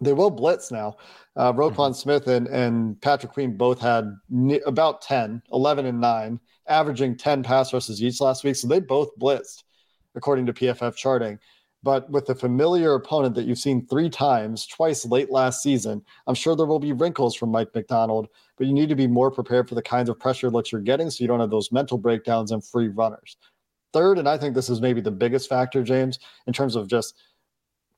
They 0.00 0.12
will 0.12 0.30
blitz 0.30 0.70
now. 0.70 0.96
Uh, 1.36 1.52
Roquan 1.52 1.72
mm-hmm. 1.72 1.92
Smith 1.94 2.26
and, 2.28 2.46
and 2.48 3.00
Patrick 3.00 3.32
Queen 3.32 3.56
both 3.56 3.80
had 3.80 4.12
about 4.66 5.02
10, 5.02 5.42
11 5.52 5.86
and 5.86 6.00
9, 6.00 6.40
averaging 6.68 7.16
10 7.16 7.42
pass 7.42 7.72
rushes 7.72 8.02
each 8.02 8.20
last 8.20 8.44
week. 8.44 8.56
So 8.56 8.68
they 8.68 8.80
both 8.80 9.16
blitzed, 9.18 9.64
according 10.14 10.46
to 10.46 10.52
PFF 10.52 10.94
charting. 10.94 11.38
But 11.82 12.10
with 12.10 12.28
a 12.28 12.34
familiar 12.34 12.94
opponent 12.94 13.36
that 13.36 13.44
you've 13.44 13.58
seen 13.58 13.86
three 13.86 14.10
times, 14.10 14.66
twice 14.66 15.06
late 15.06 15.30
last 15.30 15.62
season, 15.62 16.02
I'm 16.26 16.34
sure 16.34 16.56
there 16.56 16.66
will 16.66 16.80
be 16.80 16.92
wrinkles 16.92 17.36
from 17.36 17.50
Mike 17.50 17.72
Macdonald, 17.72 18.28
but 18.56 18.66
you 18.66 18.72
need 18.72 18.88
to 18.88 18.96
be 18.96 19.06
more 19.06 19.30
prepared 19.30 19.68
for 19.68 19.76
the 19.76 19.82
kinds 19.82 20.08
of 20.08 20.18
pressure 20.18 20.50
looks 20.50 20.72
you're 20.72 20.80
getting 20.80 21.08
so 21.08 21.22
you 21.22 21.28
don't 21.28 21.38
have 21.38 21.50
those 21.50 21.70
mental 21.70 21.96
breakdowns 21.96 22.50
and 22.50 22.64
free 22.64 22.88
runners. 22.88 23.36
Third, 23.92 24.18
and 24.18 24.28
I 24.28 24.36
think 24.36 24.54
this 24.54 24.68
is 24.68 24.80
maybe 24.80 25.00
the 25.00 25.10
biggest 25.10 25.48
factor, 25.48 25.82
James, 25.82 26.18
in 26.46 26.52
terms 26.52 26.76
of 26.76 26.88
just 26.88 27.14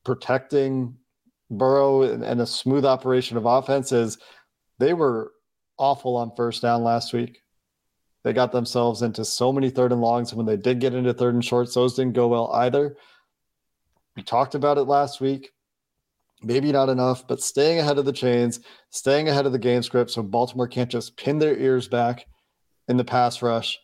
protecting 0.03 0.95
Burrow 1.49 2.03
and, 2.03 2.23
and 2.23 2.41
a 2.41 2.45
smooth 2.45 2.85
operation 2.85 3.37
of 3.37 3.45
offense, 3.45 3.91
is 3.91 4.17
they 4.79 4.93
were 4.93 5.33
awful 5.77 6.15
on 6.15 6.31
first 6.35 6.61
down 6.61 6.83
last 6.83 7.13
week. 7.13 7.41
They 8.23 8.33
got 8.33 8.51
themselves 8.51 9.01
into 9.01 9.25
so 9.25 9.51
many 9.51 9.69
third 9.69 9.91
and 9.91 10.01
longs. 10.01 10.31
And 10.31 10.37
when 10.37 10.45
they 10.45 10.57
did 10.57 10.79
get 10.79 10.93
into 10.93 11.13
third 11.13 11.33
and 11.33 11.43
shorts, 11.43 11.73
those 11.73 11.95
didn't 11.95 12.13
go 12.13 12.27
well 12.27 12.51
either. 12.53 12.95
We 14.15 14.23
talked 14.23 14.55
about 14.55 14.77
it 14.77 14.83
last 14.83 15.21
week. 15.21 15.51
Maybe 16.43 16.71
not 16.71 16.89
enough, 16.89 17.27
but 17.27 17.41
staying 17.41 17.79
ahead 17.79 17.99
of 17.99 18.05
the 18.05 18.13
chains, 18.13 18.61
staying 18.89 19.29
ahead 19.29 19.45
of 19.45 19.51
the 19.51 19.59
game 19.59 19.83
script 19.83 20.11
so 20.11 20.23
Baltimore 20.23 20.67
can't 20.67 20.89
just 20.89 21.15
pin 21.15 21.37
their 21.37 21.55
ears 21.55 21.87
back 21.87 22.25
in 22.87 22.97
the 22.97 23.03
pass 23.03 23.41
rush 23.41 23.79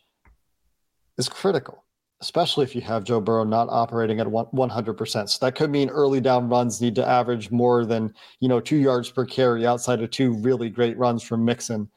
is 1.17 1.29
critical, 1.29 1.83
especially 2.21 2.63
if 2.63 2.75
you 2.75 2.81
have 2.81 3.03
Joe 3.03 3.21
Burrow 3.21 3.43
not 3.43 3.69
operating 3.69 4.19
at 4.19 4.27
100%. 4.27 5.29
So 5.29 5.45
that 5.45 5.55
could 5.55 5.69
mean 5.69 5.89
early 5.89 6.19
down 6.19 6.49
runs 6.49 6.81
need 6.81 6.95
to 6.95 7.07
average 7.07 7.51
more 7.51 7.85
than, 7.85 8.13
you 8.39 8.49
know, 8.49 8.59
two 8.59 8.77
yards 8.77 9.09
per 9.09 9.25
carry 9.25 9.67
outside 9.67 10.01
of 10.01 10.09
two 10.09 10.33
really 10.33 10.69
great 10.69 10.97
runs 10.97 11.21
from 11.21 11.45
Mixon 11.45 11.89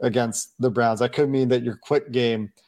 against 0.00 0.54
the 0.60 0.70
Browns. 0.70 1.00
That 1.00 1.12
could 1.12 1.28
mean 1.28 1.48
that 1.48 1.62
your 1.62 1.76
quick 1.76 2.12
game– 2.12 2.52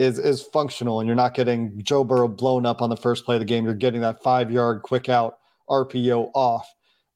is 0.00 0.18
is 0.18 0.42
functional 0.42 1.00
and 1.00 1.06
you're 1.06 1.14
not 1.14 1.34
getting 1.34 1.78
Joe 1.82 2.02
Burrow 2.02 2.26
blown 2.26 2.64
up 2.64 2.80
on 2.80 2.88
the 2.88 2.96
first 2.96 3.26
play 3.26 3.36
of 3.36 3.40
the 3.40 3.44
game. 3.44 3.66
You're 3.66 3.74
getting 3.74 4.00
that 4.00 4.22
five 4.22 4.50
yard 4.50 4.82
quick 4.82 5.10
out 5.10 5.38
RPO 5.68 6.30
off. 6.34 6.66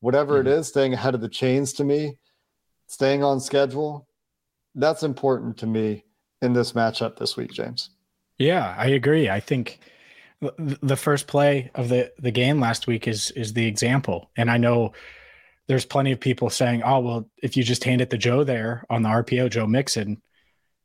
Whatever 0.00 0.38
mm-hmm. 0.38 0.48
it 0.48 0.52
is, 0.52 0.68
staying 0.68 0.92
ahead 0.92 1.14
of 1.14 1.22
the 1.22 1.28
chains 1.28 1.72
to 1.74 1.84
me, 1.84 2.18
staying 2.86 3.24
on 3.24 3.40
schedule, 3.40 4.06
that's 4.74 5.02
important 5.02 5.56
to 5.58 5.66
me 5.66 6.04
in 6.42 6.52
this 6.52 6.72
matchup 6.72 7.16
this 7.16 7.38
week, 7.38 7.52
James. 7.52 7.88
Yeah, 8.38 8.74
I 8.76 8.88
agree. 8.88 9.28
I 9.28 9.40
think 9.40 9.78
the 10.40 10.96
first 10.96 11.26
play 11.26 11.70
of 11.74 11.88
the 11.88 12.12
the 12.18 12.30
game 12.30 12.60
last 12.60 12.86
week 12.86 13.08
is 13.08 13.30
is 13.32 13.52
the 13.52 13.66
example, 13.66 14.30
and 14.36 14.50
I 14.50 14.58
know 14.58 14.92
there's 15.66 15.86
plenty 15.86 16.12
of 16.12 16.20
people 16.20 16.50
saying, 16.50 16.82
"Oh, 16.82 17.00
well, 17.00 17.30
if 17.42 17.56
you 17.56 17.62
just 17.62 17.84
hand 17.84 18.00
it 18.00 18.10
to 18.10 18.18
Joe 18.18 18.44
there 18.44 18.84
on 18.90 19.02
the 19.02 19.08
RPO, 19.08 19.50
Joe 19.50 19.66
Mixon." 19.66 20.20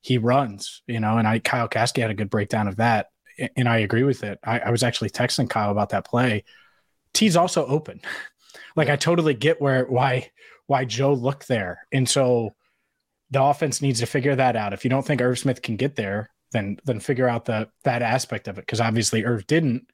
he 0.01 0.17
runs, 0.17 0.81
you 0.87 0.99
know, 0.99 1.17
and 1.17 1.27
I 1.27 1.39
Kyle 1.39 1.67
Caskey 1.67 2.01
had 2.01 2.11
a 2.11 2.15
good 2.15 2.29
breakdown 2.29 2.67
of 2.67 2.77
that. 2.77 3.07
And 3.55 3.69
I 3.69 3.77
agree 3.79 4.03
with 4.03 4.23
it. 4.23 4.39
I, 4.43 4.59
I 4.59 4.69
was 4.69 4.83
actually 4.83 5.09
texting 5.09 5.49
Kyle 5.49 5.71
about 5.71 5.89
that 5.89 6.05
play. 6.05 6.43
T's 7.13 7.35
also 7.35 7.65
open. 7.65 8.01
like 8.75 8.89
I 8.89 8.95
totally 8.95 9.33
get 9.33 9.61
where 9.61 9.85
why 9.85 10.31
why 10.67 10.85
Joe 10.85 11.13
looked 11.13 11.47
there. 11.47 11.85
And 11.91 12.07
so 12.07 12.55
the 13.31 13.41
offense 13.41 13.81
needs 13.81 13.99
to 13.99 14.05
figure 14.05 14.35
that 14.35 14.55
out. 14.55 14.73
If 14.73 14.83
you 14.83 14.89
don't 14.89 15.05
think 15.05 15.21
Irv 15.21 15.39
Smith 15.39 15.61
can 15.61 15.75
get 15.75 15.95
there, 15.95 16.29
then 16.51 16.79
then 16.85 16.99
figure 16.99 17.27
out 17.27 17.45
the 17.45 17.69
that 17.83 18.01
aspect 18.01 18.47
of 18.47 18.57
it. 18.57 18.61
Because 18.61 18.81
obviously 18.81 19.25
Irv 19.25 19.47
didn't, 19.47 19.87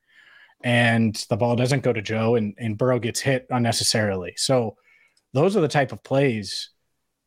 and 0.64 1.16
the 1.30 1.38
ball 1.38 1.56
doesn't 1.56 1.84
go 1.84 1.94
to 1.94 2.02
Joe 2.02 2.36
and, 2.36 2.56
and 2.58 2.78
Burrow 2.78 3.00
gets 3.00 3.20
hit 3.20 3.48
unnecessarily. 3.50 4.34
So 4.38 4.78
those 5.34 5.58
are 5.58 5.62
the 5.62 5.68
type 5.68 5.92
of 5.92 6.04
plays 6.04 6.70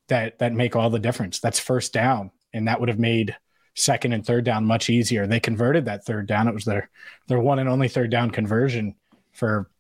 that 0.09 0.39
that 0.39 0.55
make 0.55 0.77
all 0.77 0.91
the 0.91 0.99
difference. 0.99 1.41
That's 1.41 1.59
first 1.59 1.93
down 1.93 2.31
and 2.53 2.69
that 2.69 2.81
would 2.81 2.89
have 2.89 2.99
made 2.99 3.37
second 3.75 4.13
and 4.13 4.27
third 4.27 4.45
down 4.45 4.65
much 4.65 4.91
easier. 4.91 5.27
They 5.27 5.41
converted 5.41 5.85
that 5.85 6.05
third 6.05 6.27
down. 6.27 6.49
It 6.49 6.55
was 6.55 6.65
their 6.65 6.91
their 7.29 7.41
one 7.41 7.59
and 7.59 7.69
only 7.69 7.89
third 7.89 8.11
down 8.11 8.31
conversion 8.31 8.95
for 9.33 9.71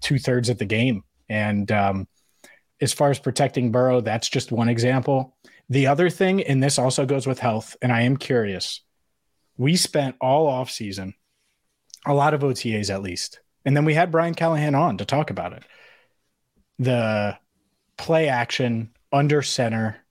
two 0.00 0.18
thirds 0.18 0.48
of 0.48 0.58
the 0.58 0.64
game. 0.64 1.04
And 1.28 1.70
um, 1.70 2.08
as 2.80 2.92
far 2.92 3.10
as 3.10 3.18
protecting 3.18 3.70
Burrow, 3.70 4.00
that's 4.00 4.28
just 4.28 4.50
one 4.52 4.68
example. 4.68 5.36
The 5.70 5.86
other 5.86 6.10
thing, 6.10 6.42
and 6.42 6.62
this 6.62 6.78
also 6.78 7.06
goes 7.06 7.26
with 7.26 7.38
health, 7.38 7.76
and 7.80 7.92
I 7.92 8.02
am 8.02 8.16
curious. 8.16 8.82
We 9.56 9.76
spent 9.76 10.16
all 10.20 10.46
off 10.46 10.70
season, 10.70 11.14
a 12.06 12.12
lot 12.12 12.34
of 12.34 12.42
OTAs 12.42 12.90
at 12.90 13.02
least, 13.02 13.40
and 13.64 13.76
then 13.76 13.84
we 13.84 13.94
had 13.94 14.12
Brian 14.12 14.34
Callahan 14.34 14.74
on 14.74 14.98
to 14.98 15.04
talk 15.04 15.30
about 15.30 15.52
it. 15.52 15.62
The 16.78 17.38
play 17.96 18.28
action 18.28 18.90
under 19.12 19.42
center 19.42 20.04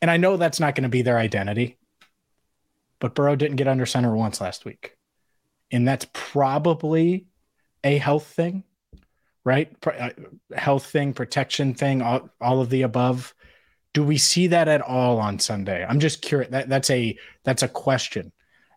and 0.00 0.10
I 0.10 0.16
know 0.16 0.36
that's 0.36 0.60
not 0.60 0.74
going 0.74 0.82
to 0.82 0.88
be 0.88 1.02
their 1.02 1.18
identity, 1.18 1.78
but 3.00 3.14
Burrow 3.14 3.36
didn't 3.36 3.56
get 3.56 3.68
under 3.68 3.86
center 3.86 4.14
once 4.14 4.40
last 4.40 4.64
week. 4.64 4.96
And 5.70 5.86
that's 5.86 6.06
probably 6.12 7.26
a 7.82 7.98
health 7.98 8.26
thing, 8.26 8.64
right? 9.44 9.72
Uh, 9.84 10.10
health 10.54 10.86
thing, 10.86 11.12
protection 11.12 11.74
thing, 11.74 12.02
all, 12.02 12.30
all 12.40 12.60
of 12.60 12.70
the 12.70 12.82
above. 12.82 13.34
Do 13.96 14.04
we 14.04 14.18
see 14.18 14.48
that 14.48 14.68
at 14.68 14.82
all 14.82 15.18
on 15.18 15.38
Sunday? 15.38 15.82
I'm 15.82 16.00
just 16.00 16.20
curious. 16.20 16.50
That, 16.50 16.68
that's 16.68 16.90
a 16.90 17.16
that's 17.44 17.62
a 17.62 17.68
question, 17.68 18.30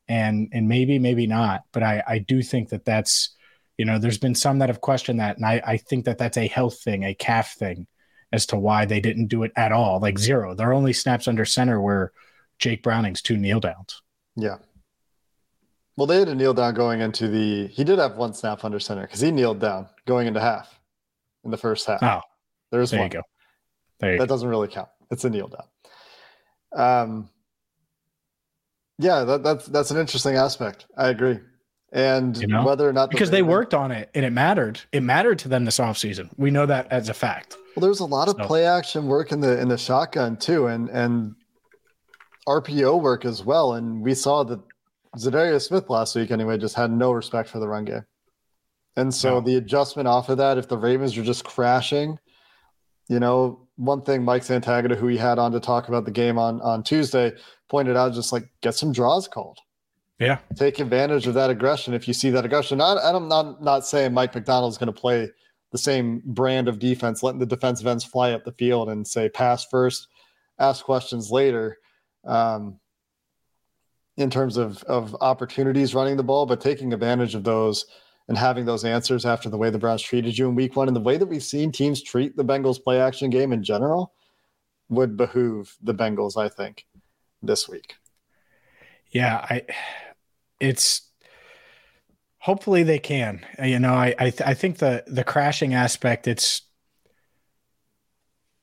and 0.08 0.48
and 0.54 0.70
maybe 0.70 0.98
maybe 0.98 1.28
not. 1.28 1.64
But 1.74 1.84
I 1.84 2.02
I 2.08 2.20
do 2.20 2.42
think 2.42 2.70
that 2.70 2.86
that's 2.86 3.36
you 3.78 3.84
know 3.84 4.00
there's 4.00 4.18
been 4.18 4.34
some 4.34 4.60
that 4.60 4.70
have 4.70 4.80
questioned 4.80 5.20
that, 5.20 5.36
and 5.36 5.46
I 5.46 5.62
I 5.68 5.76
think 5.76 6.06
that 6.06 6.20
that's 6.20 6.38
a 6.38 6.48
health 6.48 6.82
thing, 6.82 7.04
a 7.04 7.14
calf 7.14 7.56
thing 7.56 7.86
as 8.32 8.46
to 8.46 8.56
why 8.56 8.86
they 8.86 9.02
didn't 9.02 9.28
do 9.28 9.44
it 9.44 9.52
at 9.58 9.74
all, 9.74 10.00
like 10.00 10.18
zero. 10.18 10.56
Their 10.56 10.72
only 10.72 10.94
snaps 10.94 11.28
under 11.28 11.44
center 11.44 11.82
were 11.82 12.14
Jake 12.58 12.82
Browning's 12.82 13.22
two 13.22 13.36
kneel 13.36 13.60
downs. 13.60 14.02
Yeah. 14.38 14.60
Well, 15.98 16.08
they 16.08 16.20
had 16.20 16.30
a 16.30 16.36
kneel 16.36 16.54
down 16.54 16.76
going 16.76 17.02
into 17.02 17.28
the. 17.28 17.68
He 17.68 17.84
did 17.84 18.00
have 18.00 18.16
one 18.16 18.34
snap 18.34 18.64
under 18.64 18.80
center 18.80 19.02
because 19.02 19.20
he 19.20 19.32
kneeled 19.32 19.60
down 19.60 19.90
going 20.06 20.28
into 20.28 20.40
half 20.40 20.80
in 21.44 21.52
the 21.52 21.58
first 21.58 21.88
half. 21.88 22.02
Oh, 22.02 22.22
there's 22.72 22.92
there 22.92 23.02
one. 23.02 23.08
you 23.08 23.18
go. 23.18 23.24
There 24.00 24.14
you 24.14 24.20
that 24.20 24.30
go. 24.30 24.34
doesn't 24.34 24.48
really 24.48 24.70
count. 24.70 24.88
It's 25.12 25.26
a 25.26 25.30
kneel 25.30 25.48
down. 25.48 25.65
Um. 26.76 27.30
Yeah, 28.98 29.24
that, 29.24 29.43
that's 29.43 29.65
that's 29.67 29.91
an 29.91 29.98
interesting 29.98 30.36
aspect. 30.36 30.86
I 30.98 31.10
agree. 31.10 31.39
And 31.91 32.38
you 32.38 32.48
know? 32.48 32.63
whether 32.63 32.88
or 32.88 32.93
not 32.93 33.10
because 33.10 33.32
they 33.32 33.41
worked 33.41 33.74
on 33.74 33.91
it 33.91 34.10
and 34.13 34.24
it 34.24 34.32
mattered. 34.32 34.82
It 34.91 35.02
mattered 35.02 35.39
to 35.39 35.48
them 35.48 35.65
this 35.65 35.80
offseason. 35.80 36.30
We 36.38 36.52
know 36.52 36.65
that 36.65 36.91
as 36.91 37.10
a 37.10 37.13
fact. 37.13 37.58
Well, 37.76 37.82
there's 37.82 38.02
a 38.02 38.06
lot 38.06 38.28
of 38.28 38.36
so. 38.38 38.45
play 38.45 38.65
action 38.65 39.08
work 39.08 39.32
in 39.32 39.39
the 39.39 39.60
in 39.60 39.69
the 39.69 39.78
shotgun 39.78 40.38
too, 40.38 40.67
and 40.67 40.89
and 40.89 41.36
RPO 42.48 43.02
work 43.02 43.26
as 43.26 43.43
well. 43.43 43.74
And 43.74 44.02
we 44.02 44.13
saw 44.13 44.43
that 44.43 44.60
Za'Darius 45.17 45.67
Smith 45.67 45.89
last 45.89 46.15
week 46.15 46.30
anyway 46.30 46.58
just 46.58 46.76
had 46.76 46.91
no 46.91 47.12
respect 47.12 47.50
for 47.50 47.60
the 47.60 47.67
run 47.67 47.86
game. 47.86 48.06
And 48.95 49.13
so 49.13 49.39
the 49.39 49.56
adjustment 49.56 50.08
off 50.08 50.28
of 50.30 50.39
that, 50.39 50.58
if 50.58 50.67
the 50.67 50.78
Ravens 50.78 51.17
are 51.17 51.24
just 51.24 51.45
crashing, 51.45 52.19
you 53.08 53.19
know, 53.19 53.67
one 53.80 54.02
thing 54.02 54.24
Mike 54.24 54.44
Santagata, 54.44 54.96
who 54.96 55.08
he 55.08 55.15
had 55.15 55.39
on 55.39 55.54
to 55.54 55.60
talk 55.60 55.88
about 55.88 56.04
the 56.04 56.12
game 56.12 56.38
on 56.38 56.62
on 56.62 56.84
Tuesday, 56.84 57.32
pointed 57.70 57.96
out 57.96 58.13
just 58.13 58.34
like 58.34 58.44
get 58.62 58.76
some 58.76 58.92
draws 58.92 59.28
called. 59.28 59.58
Yeah. 60.20 60.39
Take 60.56 60.80
advantage 60.80 61.28
of 61.28 61.34
that 61.36 61.50
aggression 61.50 61.94
if 61.94 62.06
you 62.06 62.13
see 62.13 62.30
that 62.32 62.44
aggression. 62.44 62.82
I, 62.82 62.98
I'm 63.02 63.30
not 63.30 63.63
not 63.63 63.86
saying 63.86 64.13
Mike 64.13 64.36
Macdonald's 64.36 64.78
going 64.78 64.94
to 64.94 65.00
play 65.00 65.32
the 65.72 65.78
same 65.78 66.22
brand 66.26 66.68
of 66.68 66.78
defense, 66.78 67.24
letting 67.24 67.39
the 67.39 67.46
defensive 67.46 67.88
ends 67.88 68.04
fly 68.04 68.34
up 68.34 68.44
the 68.44 68.52
field 68.52 68.89
and 68.89 69.08
say 69.08 69.30
pass 69.30 69.65
first, 69.65 70.08
ask 70.60 70.84
questions 70.84 71.32
later. 71.32 71.78
Um, 72.26 72.80
in 74.18 74.30
terms 74.30 74.58
of 74.58 74.84
of 74.84 75.15
opportunities 75.22 75.96
running 75.96 76.18
the 76.18 76.24
ball, 76.24 76.46
but 76.46 76.60
taking 76.60 76.92
advantage 76.92 77.34
of 77.34 77.46
those 77.46 77.86
and 78.30 78.38
having 78.38 78.63
those 78.63 78.86
answers 78.86 79.26
after 79.26 79.50
the 79.50 79.58
way 79.58 79.72
the 79.72 79.80
Browns 79.80 80.04
treated 80.04 80.38
you 80.38 80.48
in 80.48 80.56
week 80.56 80.76
one 80.76 80.88
and 80.88 80.96
the 80.96 81.02
way 81.02 81.18
that 81.18 81.26
we've 81.26 81.44
seen 81.44 81.72
teams 81.72 82.02
treat 82.02 82.38
the 82.38 82.46
Bengals 82.46 82.82
play 82.82 83.02
action 83.02 83.32
game 83.32 83.52
in 83.52 83.63
general 83.63 84.13
would 84.88 85.18
behoove 85.18 85.76
the 85.82 85.96
Bengals, 85.96 86.38
I 86.38 86.48
think, 86.48 86.86
this 87.42 87.68
week. 87.68 87.96
Yeah, 89.10 89.38
I 89.50 89.63
it's 90.60 91.10
hopefully 92.38 92.84
they 92.84 93.00
can. 93.00 93.44
You 93.62 93.80
know, 93.80 93.94
I 93.94 94.13
I, 94.20 94.30
th- 94.30 94.42
I 94.48 94.54
think 94.54 94.78
the 94.78 95.04
the 95.08 95.24
crashing 95.24 95.74
aspect 95.74 96.28
it's 96.28 96.62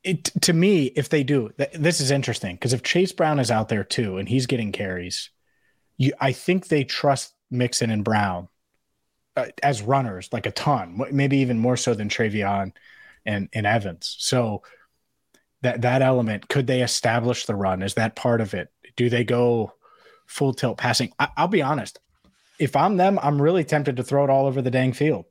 it 0.04 0.26
to 0.42 0.52
me 0.52 0.86
if 0.86 1.08
they 1.08 1.24
do 1.24 1.50
th- 1.58 1.72
this 1.72 2.00
is 2.00 2.12
interesting 2.12 2.54
because 2.54 2.72
if 2.72 2.84
Chase 2.84 3.10
Brown 3.10 3.40
is 3.40 3.50
out 3.50 3.68
there 3.68 3.82
too 3.82 4.16
and 4.16 4.28
he's 4.28 4.46
getting 4.46 4.70
carries, 4.70 5.30
you 5.96 6.12
I 6.20 6.30
think 6.30 6.68
they 6.68 6.84
trust 6.84 7.34
Mixon 7.50 7.90
and 7.90 8.04
Brown 8.04 8.48
uh, 9.36 9.46
as 9.62 9.82
runners 9.82 10.28
like 10.32 10.46
a 10.46 10.50
ton, 10.50 11.00
maybe 11.10 11.38
even 11.38 11.58
more 11.58 11.76
so 11.76 11.94
than 11.94 12.08
Trayveon 12.08 12.72
and 13.24 13.48
and 13.52 13.66
Evans. 13.66 14.16
So 14.18 14.62
that 15.62 15.82
that 15.82 16.02
element 16.02 16.48
could 16.48 16.66
they 16.66 16.82
establish 16.82 17.46
the 17.46 17.54
run? 17.54 17.82
Is 17.82 17.94
that 17.94 18.16
part 18.16 18.40
of 18.40 18.54
it? 18.54 18.70
Do 18.96 19.10
they 19.10 19.24
go 19.24 19.72
full 20.26 20.54
tilt 20.54 20.78
passing? 20.78 21.12
I, 21.18 21.28
I'll 21.36 21.48
be 21.48 21.62
honest 21.62 21.98
if 22.58 22.76
I'm 22.76 22.96
them, 22.96 23.18
I'm 23.22 23.40
really 23.40 23.64
tempted 23.64 23.96
to 23.96 24.02
throw 24.02 24.24
it 24.24 24.30
all 24.30 24.46
over 24.46 24.62
the 24.62 24.70
dang 24.70 24.92
field. 24.92 25.26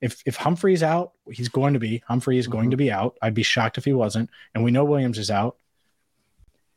If 0.00 0.22
if 0.26 0.36
Humphrey's 0.36 0.82
out, 0.82 1.12
he's 1.30 1.48
going 1.48 1.74
to 1.74 1.80
be. 1.80 2.02
Humphrey 2.06 2.38
is 2.38 2.46
going 2.46 2.64
mm-hmm. 2.64 2.70
to 2.72 2.76
be 2.76 2.92
out. 2.92 3.16
I'd 3.22 3.34
be 3.34 3.42
shocked 3.42 3.78
if 3.78 3.84
he 3.84 3.92
wasn't. 3.92 4.30
And 4.54 4.64
we 4.64 4.70
know 4.70 4.84
Williams 4.84 5.18
is 5.18 5.30
out. 5.30 5.56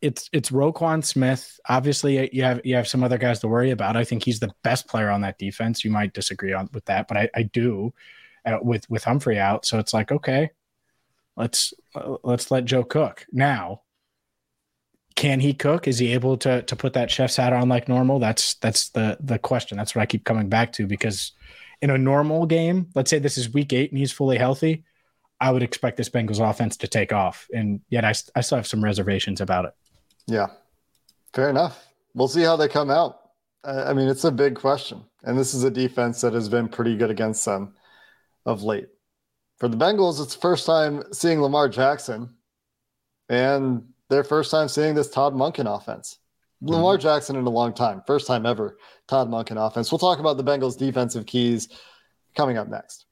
It's 0.02 0.30
it's 0.32 0.52
Roquan 0.52 1.04
Smith. 1.04 1.60
Obviously, 1.68 2.34
you 2.36 2.44
have 2.44 2.62
you 2.64 2.76
have 2.76 2.88
some 2.88 3.04
other 3.04 3.18
guys 3.18 3.40
to 3.40 3.48
worry 3.48 3.72
about. 3.72 3.98
I 3.98 4.04
think 4.04 4.24
he's 4.24 4.40
the 4.40 4.54
best 4.64 4.88
player 4.88 5.10
on 5.10 5.22
that 5.22 5.40
defense. 5.40 5.84
You 5.84 5.92
might 5.92 6.14
disagree 6.14 6.54
on 6.54 6.70
with 6.74 6.86
that, 6.86 7.08
but 7.08 7.18
I, 7.18 7.30
I 7.36 7.44
do 7.44 7.94
uh, 8.46 8.60
with 8.62 8.90
with 8.90 9.04
Humphrey 9.04 9.40
out. 9.40 9.66
So 9.66 9.80
it's 9.80 9.94
like 9.94 10.12
okay, 10.12 10.52
let's 11.36 11.74
let's 12.24 12.52
let 12.52 12.66
Joe 12.66 12.84
cook 12.84 13.26
now. 13.32 13.82
Can 15.16 15.40
he 15.40 15.54
cook? 15.54 15.88
Is 15.88 15.98
he 15.98 16.14
able 16.14 16.38
to 16.38 16.62
to 16.62 16.76
put 16.76 16.94
that 16.94 17.10
chef's 17.10 17.38
hat 17.38 17.54
on 17.54 17.70
like 17.70 17.88
normal? 17.88 18.20
That's 18.20 18.56
that's 18.56 18.90
the 18.90 19.18
the 19.20 19.40
question. 19.40 19.78
That's 19.78 19.96
what 19.96 20.04
I 20.04 20.06
keep 20.06 20.26
coming 20.26 20.50
back 20.50 20.74
to 20.74 20.86
because 20.86 21.32
in 21.82 21.90
a 21.90 21.98
normal 21.98 22.46
game, 22.46 22.88
let's 22.96 23.10
say 23.10 23.20
this 23.20 23.38
is 23.38 23.54
week 23.54 23.74
eight 23.74 23.92
and 23.92 24.00
he's 24.00 24.12
fully 24.12 24.38
healthy, 24.38 24.84
I 25.40 25.52
would 25.52 25.64
expect 25.64 25.98
this 25.98 26.10
Bengals 26.10 26.40
offense 26.40 26.78
to 26.78 26.88
take 26.88 27.14
off. 27.14 27.48
And 27.54 27.82
yet 27.90 28.04
I, 28.04 28.14
I 28.36 28.42
still 28.42 28.58
have 28.58 28.68
some 28.68 28.84
reservations 28.84 29.42
about 29.42 29.66
it. 29.66 29.74
Yeah, 30.28 30.48
fair 31.34 31.50
enough. 31.50 31.88
We'll 32.14 32.28
see 32.28 32.44
how 32.44 32.56
they 32.56 32.68
come 32.68 32.90
out. 32.90 33.20
I 33.64 33.94
mean, 33.94 34.08
it's 34.08 34.24
a 34.24 34.32
big 34.32 34.56
question. 34.56 35.04
And 35.24 35.38
this 35.38 35.54
is 35.54 35.64
a 35.64 35.72
defense 35.72 36.22
that 36.22 36.34
has 36.34 36.48
been 36.48 36.70
pretty 36.70 36.96
good 36.96 37.10
against 37.10 37.44
them 37.46 37.74
of 38.46 38.64
late. 38.64 38.88
For 39.58 39.68
the 39.68 39.78
Bengals, 39.78 40.22
it's 40.22 40.36
the 40.36 40.42
first 40.42 40.66
time 40.66 41.04
seeing 41.12 41.42
Lamar 41.42 41.68
Jackson 41.68 42.36
and 43.30 43.84
their 44.10 44.24
first 44.24 44.52
time 44.52 44.68
seeing 44.68 44.96
this 44.96 45.10
Todd 45.10 45.34
Monken 45.34 45.66
offense. 45.66 46.20
Mm-hmm. 46.64 46.76
Lamar 46.76 46.98
Jackson 46.98 47.36
in 47.36 47.46
a 47.46 47.50
long 47.50 47.74
time, 47.74 48.02
first 48.08 48.28
time 48.28 48.46
ever, 48.46 48.78
Todd 49.08 49.30
Monken 49.30 49.58
offense. 49.58 49.92
We'll 49.92 50.00
talk 50.00 50.20
about 50.20 50.38
the 50.38 50.44
Bengals 50.44 50.78
defensive 50.78 51.26
keys 51.26 51.68
coming 52.36 52.58
up 52.58 52.68
next. 52.68 53.06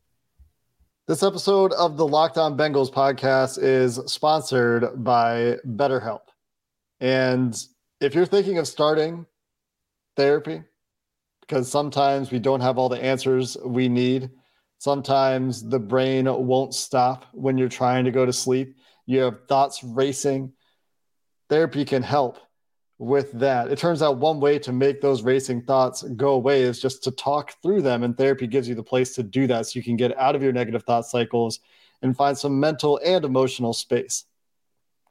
This 1.07 1.21
episode 1.21 1.73
of 1.73 1.97
the 1.97 2.07
Locked 2.07 2.37
On 2.37 2.57
Bengals 2.57 2.91
podcast 2.91 3.61
is 3.61 3.99
sponsored 4.05 5.03
by 5.03 5.57
BetterHelp. 5.67 6.21
And 7.05 7.55
if 8.01 8.15
you're 8.15 8.25
thinking 8.25 8.57
of 8.57 8.67
starting 8.67 9.27
therapy, 10.15 10.63
because 11.41 11.69
sometimes 11.69 12.31
we 12.31 12.39
don't 12.39 12.61
have 12.61 12.79
all 12.79 12.89
the 12.89 12.99
answers 12.99 13.55
we 13.63 13.87
need, 13.87 14.31
sometimes 14.79 15.61
the 15.69 15.77
brain 15.77 16.25
won't 16.25 16.73
stop 16.73 17.27
when 17.31 17.59
you're 17.59 17.69
trying 17.69 18.05
to 18.05 18.11
go 18.11 18.25
to 18.25 18.33
sleep, 18.33 18.75
you 19.05 19.19
have 19.19 19.45
thoughts 19.47 19.83
racing, 19.83 20.51
therapy 21.47 21.85
can 21.85 22.01
help 22.01 22.39
with 22.97 23.31
that. 23.33 23.71
It 23.71 23.77
turns 23.77 24.01
out 24.01 24.17
one 24.17 24.39
way 24.39 24.57
to 24.57 24.71
make 24.71 24.99
those 24.99 25.21
racing 25.21 25.61
thoughts 25.61 26.01
go 26.01 26.29
away 26.29 26.63
is 26.63 26.81
just 26.81 27.03
to 27.03 27.11
talk 27.11 27.53
through 27.61 27.83
them. 27.83 28.01
And 28.01 28.17
therapy 28.17 28.47
gives 28.47 28.67
you 28.67 28.73
the 28.73 28.81
place 28.81 29.13
to 29.13 29.21
do 29.21 29.45
that 29.45 29.67
so 29.67 29.77
you 29.77 29.83
can 29.83 29.95
get 29.95 30.17
out 30.17 30.35
of 30.35 30.41
your 30.41 30.53
negative 30.53 30.81
thought 30.81 31.05
cycles 31.05 31.59
and 32.01 32.17
find 32.17 32.35
some 32.35 32.59
mental 32.59 32.99
and 33.05 33.23
emotional 33.23 33.73
space. 33.73 34.25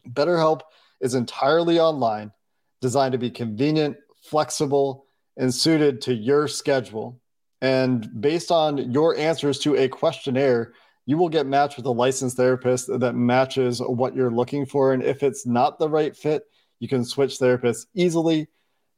BetterHelp 0.09 0.63
is 1.01 1.15
entirely 1.15 1.79
online, 1.79 2.33
designed 2.81 3.13
to 3.13 3.19
be 3.19 3.31
convenient, 3.31 3.97
flexible, 4.23 5.07
and 5.37 5.53
suited 5.53 6.01
to 6.03 6.15
your 6.15 6.49
schedule. 6.49 7.21
And 7.61 8.09
based 8.21 8.51
on 8.51 8.93
your 8.93 9.17
answers 9.17 9.59
to 9.61 9.77
a 9.77 9.89
questionnaire, 9.89 10.75
you 11.07 11.19
will 11.19 11.29
get 11.29 11.47
matched 11.47 11.77
with 11.77 11.87
a 11.87 11.91
licensed 11.91 12.37
therapist 12.37 12.89
that 12.99 13.15
matches 13.15 13.81
what 13.81 14.15
you're 14.15 14.31
looking 14.31 14.65
for. 14.65 14.93
And 14.93 15.03
if 15.03 15.23
it's 15.23 15.47
not 15.47 15.79
the 15.79 15.89
right 15.89 16.17
fit, 16.17 16.45
you 16.81 16.89
can 16.89 17.05
switch 17.05 17.39
therapists 17.39 17.87
easily 17.95 18.49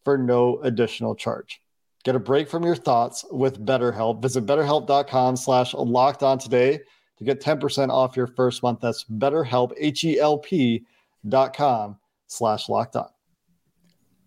for 0.05 0.17
no 0.17 0.61
additional 0.63 1.15
charge. 1.15 1.61
Get 2.05 2.15
a 2.15 2.21
break 2.21 2.49
from 2.49 2.63
your 2.63 2.77
thoughts 2.77 3.25
with 3.31 3.65
BetterHelp. 3.65 4.23
Visit 4.23 4.47
betterhelp.com 4.47 5.37
slash 5.37 5.75
locked 5.75 6.23
on 6.23 6.39
today 6.39 6.81
to 7.19 7.25
get 7.25 7.41
10% 7.41 7.89
off 7.89 8.17
your 8.17 8.29
first 8.29 8.63
month. 8.63 8.81
That's 8.81 9.05
betterhelp, 9.05 9.73
H-E-L-P 9.77 10.85
com 11.31 11.99
slash 12.27 12.69
locked 12.69 12.97
on. 12.97 13.09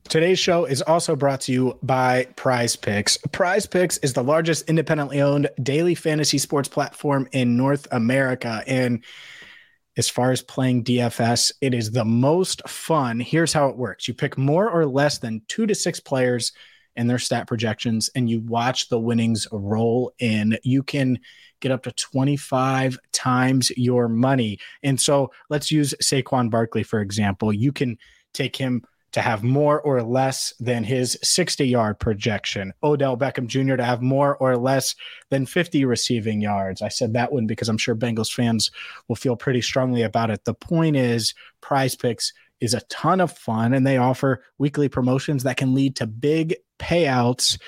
Today's 0.09 0.39
show 0.39 0.65
is 0.65 0.81
also 0.81 1.15
brought 1.15 1.41
to 1.41 1.51
you 1.51 1.77
by 1.83 2.25
Prize 2.35 2.75
Picks. 2.75 3.17
Prize 3.31 3.67
Picks 3.67 3.97
is 3.99 4.13
the 4.13 4.23
largest 4.23 4.67
independently 4.67 5.21
owned 5.21 5.49
daily 5.61 5.93
fantasy 5.93 6.39
sports 6.39 6.67
platform 6.67 7.27
in 7.31 7.55
North 7.55 7.87
America. 7.91 8.63
And 8.65 9.03
as 9.97 10.09
far 10.09 10.31
as 10.31 10.41
playing 10.41 10.85
DFS, 10.85 11.51
it 11.61 11.75
is 11.75 11.91
the 11.91 12.05
most 12.05 12.67
fun. 12.67 13.19
Here's 13.19 13.53
how 13.53 13.67
it 13.67 13.77
works 13.77 14.07
you 14.07 14.15
pick 14.15 14.35
more 14.35 14.67
or 14.67 14.87
less 14.87 15.19
than 15.19 15.43
two 15.47 15.67
to 15.67 15.75
six 15.75 15.99
players 15.99 16.53
and 16.99 17.09
their 17.09 17.17
stat 17.17 17.47
projections, 17.47 18.09
and 18.13 18.29
you 18.29 18.41
watch 18.41 18.89
the 18.89 18.99
winnings 18.99 19.47
roll 19.53 20.13
in. 20.19 20.57
You 20.63 20.83
can 20.83 21.17
get 21.61 21.71
up 21.71 21.83
to 21.83 21.93
25 21.93 22.99
times 23.13 23.71
your 23.77 24.09
money. 24.09 24.59
And 24.83 24.99
so 24.99 25.31
let's 25.49 25.71
use 25.71 25.95
Saquon 26.03 26.49
Barkley, 26.49 26.83
for 26.83 26.99
example. 26.99 27.53
You 27.53 27.71
can 27.71 27.97
take 28.33 28.57
him 28.57 28.83
to 29.13 29.21
have 29.21 29.43
more 29.43 29.81
or 29.81 30.03
less 30.03 30.53
than 30.59 30.83
his 30.83 31.17
60 31.23 31.65
yard 31.65 31.99
projection. 31.99 32.73
Odell 32.83 33.17
Beckham 33.17 33.47
Jr. 33.47 33.77
to 33.77 33.85
have 33.85 34.01
more 34.01 34.35
or 34.37 34.57
less 34.57 34.93
than 35.29 35.45
50 35.45 35.85
receiving 35.85 36.41
yards. 36.41 36.81
I 36.81 36.89
said 36.89 37.13
that 37.13 37.31
one 37.31 37.47
because 37.47 37.69
I'm 37.69 37.77
sure 37.77 37.95
Bengals 37.95 38.31
fans 38.31 38.71
will 39.07 39.15
feel 39.15 39.37
pretty 39.37 39.61
strongly 39.61 40.01
about 40.03 40.31
it. 40.31 40.43
The 40.43 40.53
point 40.53 40.97
is, 40.97 41.33
prize 41.61 41.95
picks 41.95 42.33
is 42.61 42.73
a 42.73 42.81
ton 42.81 43.21
of 43.21 43.31
fun 43.31 43.73
and 43.73 43.85
they 43.85 43.97
offer 43.97 44.43
weekly 44.57 44.89
promotions 44.89 45.43
that 45.43 45.57
can 45.57 45.73
lead 45.73 45.95
to 45.97 46.07
big 46.07 46.55
payouts. 46.79 47.59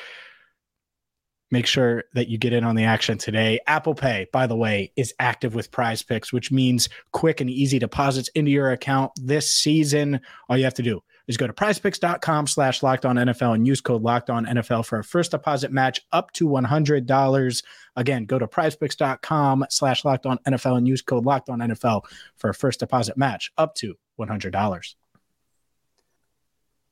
Make 1.51 1.65
sure 1.65 2.05
that 2.13 2.29
you 2.29 2.37
get 2.37 2.53
in 2.53 2.63
on 2.63 2.75
the 2.75 2.85
action 2.85 3.17
today. 3.17 3.59
Apple 3.67 3.93
Pay, 3.93 4.27
by 4.31 4.47
the 4.47 4.55
way, 4.55 4.93
is 4.95 5.13
active 5.19 5.53
with 5.53 5.69
prize 5.69 6.01
picks, 6.01 6.31
which 6.31 6.49
means 6.49 6.87
quick 7.11 7.41
and 7.41 7.49
easy 7.49 7.77
deposits 7.77 8.29
into 8.29 8.51
your 8.51 8.71
account 8.71 9.11
this 9.17 9.53
season. 9.53 10.21
All 10.47 10.57
you 10.57 10.63
have 10.63 10.73
to 10.75 10.83
do 10.83 11.01
is 11.27 11.37
go 11.37 11.47
to 11.47 11.53
prizepicks.com 11.53 12.47
slash 12.47 12.83
locked 12.83 13.05
on 13.05 13.17
NFL 13.17 13.55
and 13.55 13.67
use 13.67 13.81
code 13.81 14.01
locked 14.01 14.29
on 14.29 14.45
NFL 14.45 14.85
for 14.85 14.99
a 14.99 15.03
first 15.03 15.31
deposit 15.31 15.71
match 15.71 16.01
up 16.11 16.31
to 16.33 16.47
$100. 16.47 17.63
Again, 17.95 18.25
go 18.25 18.39
to 18.39 18.47
prizepicks.com 18.47 19.65
slash 19.69 20.05
locked 20.05 20.25
on 20.25 20.39
NFL 20.47 20.77
and 20.77 20.87
use 20.87 21.01
code 21.01 21.25
locked 21.25 21.49
on 21.49 21.59
NFL 21.59 22.03
for 22.37 22.49
a 22.49 22.53
first 22.53 22.79
deposit 22.79 23.17
match 23.17 23.51
up 23.57 23.75
to 23.75 23.95
$100. 24.21 24.95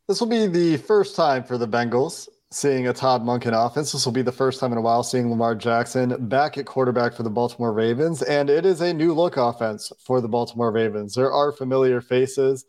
This 0.08 0.20
will 0.20 0.28
be 0.28 0.48
the 0.48 0.78
first 0.78 1.16
time 1.16 1.44
for 1.44 1.58
the 1.58 1.68
Bengals 1.68 2.28
seeing 2.52 2.88
a 2.88 2.94
Todd 2.94 3.22
Monken 3.22 3.54
offense. 3.54 3.92
This 3.92 4.06
will 4.06 4.12
be 4.12 4.24
the 4.24 4.32
first 4.32 4.60
time 4.60 4.72
in 4.72 4.78
a 4.80 4.82
while 4.82 5.04
seeing 5.04 5.30
Lamar 5.30 5.54
Jackson 5.54 6.28
back 6.28 6.58
at 6.58 6.66
quarterback 6.66 7.14
for 7.14 7.22
the 7.22 7.30
Baltimore 7.30 7.74
Ravens. 7.74 8.24
And 8.24 8.50
it 8.50 8.66
is 8.66 8.82
a 8.82 8.94
new 8.94 9.14
look 9.14 9.38
offense 9.38 9.92
for 10.04 10.20
the 10.20 10.28
Baltimore 10.28 10.72
Ravens. 10.72 11.14
There 11.14 11.32
are 11.32 11.52
familiar 11.52 12.02
faces 12.02 12.66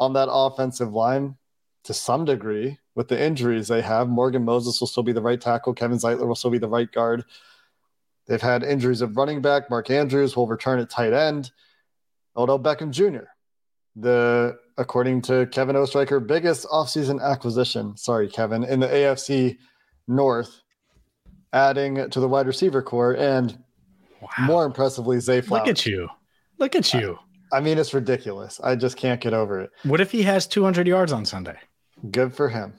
on 0.00 0.14
that 0.14 0.30
offensive 0.30 0.94
line 0.94 1.36
to 1.84 1.92
some 1.92 2.24
degree 2.24 2.78
with 2.94 3.08
the 3.08 3.22
injuries 3.22 3.68
they 3.68 3.82
have. 3.82 4.08
Morgan 4.08 4.44
Moses 4.44 4.80
will 4.80 4.86
still 4.86 5.02
be 5.02 5.12
the 5.12 5.22
right 5.22 5.40
tackle. 5.40 5.74
Kevin 5.74 5.98
Zeitler 5.98 6.26
will 6.26 6.34
still 6.34 6.50
be 6.50 6.58
the 6.58 6.68
right 6.68 6.90
guard. 6.90 7.24
They've 8.26 8.40
had 8.40 8.62
injuries 8.62 9.02
of 9.02 9.16
running 9.16 9.42
back. 9.42 9.68
Mark 9.68 9.90
Andrews 9.90 10.36
will 10.36 10.46
return 10.46 10.80
at 10.80 10.90
tight 10.90 11.12
end. 11.12 11.50
Odell 12.36 12.58
Beckham 12.58 12.90
Jr., 12.90 13.26
the 14.00 14.58
according 14.76 15.22
to 15.22 15.46
Kevin 15.46 15.76
Oestreicher, 15.76 16.24
biggest 16.24 16.66
offseason 16.66 17.20
acquisition. 17.20 17.96
Sorry, 17.96 18.28
Kevin, 18.28 18.64
in 18.64 18.80
the 18.80 18.86
AFC 18.86 19.58
North, 20.06 20.62
adding 21.52 22.08
to 22.10 22.20
the 22.20 22.28
wide 22.28 22.46
receiver 22.46 22.82
corps, 22.82 23.16
and 23.16 23.58
wow. 24.20 24.28
more 24.40 24.64
impressively, 24.64 25.20
Zay 25.20 25.40
Flowers. 25.40 25.66
Look 25.66 25.68
at 25.68 25.86
you! 25.86 26.08
Look 26.58 26.74
at 26.76 26.94
you! 26.94 27.18
I 27.52 27.60
mean, 27.60 27.78
it's 27.78 27.94
ridiculous. 27.94 28.60
I 28.62 28.76
just 28.76 28.96
can't 28.96 29.20
get 29.20 29.34
over 29.34 29.60
it. 29.60 29.70
What 29.84 30.00
if 30.00 30.12
he 30.12 30.22
has 30.22 30.46
200 30.46 30.86
yards 30.86 31.12
on 31.12 31.24
Sunday? 31.24 31.56
Good 32.10 32.34
for 32.34 32.48
him. 32.48 32.74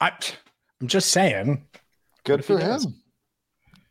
I, 0.00 0.12
I'm 0.80 0.86
just 0.86 1.10
saying. 1.10 1.66
Good 2.24 2.44
for 2.44 2.58
him. 2.58 2.80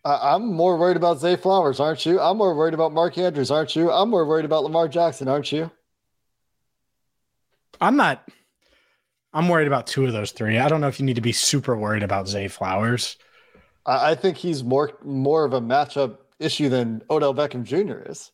I'm 0.04 0.54
more 0.54 0.78
worried 0.78 0.98
about 0.98 1.20
Zay 1.20 1.36
Flowers, 1.36 1.80
aren't 1.80 2.06
you? 2.06 2.20
I'm 2.20 2.38
more 2.38 2.56
worried 2.56 2.76
about 2.76 2.94
Mark 2.94 3.18
Andrews, 3.18 3.50
aren't 3.50 3.76
you? 3.76 3.92
I'm 3.92 4.10
more 4.10 4.28
worried 4.28 4.46
about 4.46 4.64
Lamar 4.64 4.88
Jackson, 4.88 5.28
aren't 5.28 5.52
you? 5.52 5.72
I'm 7.82 7.98
not. 7.98 8.28
I'm 9.34 9.50
worried 9.50 9.68
about 9.68 9.88
two 9.88 10.06
of 10.06 10.14
those 10.14 10.32
three. 10.32 10.58
I 10.58 10.70
don't 10.70 10.82
know 10.82 10.88
if 10.88 11.00
you 11.00 11.06
need 11.06 11.16
to 11.16 11.22
be 11.22 11.34
super 11.34 11.76
worried 11.76 12.04
about 12.04 12.28
Zay 12.28 12.48
Flowers. 12.48 13.18
I 13.86 14.16
think 14.16 14.38
he's 14.38 14.64
more 14.64 14.98
more 15.04 15.46
of 15.46 15.54
a 15.54 15.62
matchup 15.62 16.18
issue 16.40 16.70
than 16.70 17.04
Odell 17.10 17.34
Beckham 17.34 17.64
Jr. 17.64 18.10
is. 18.10 18.32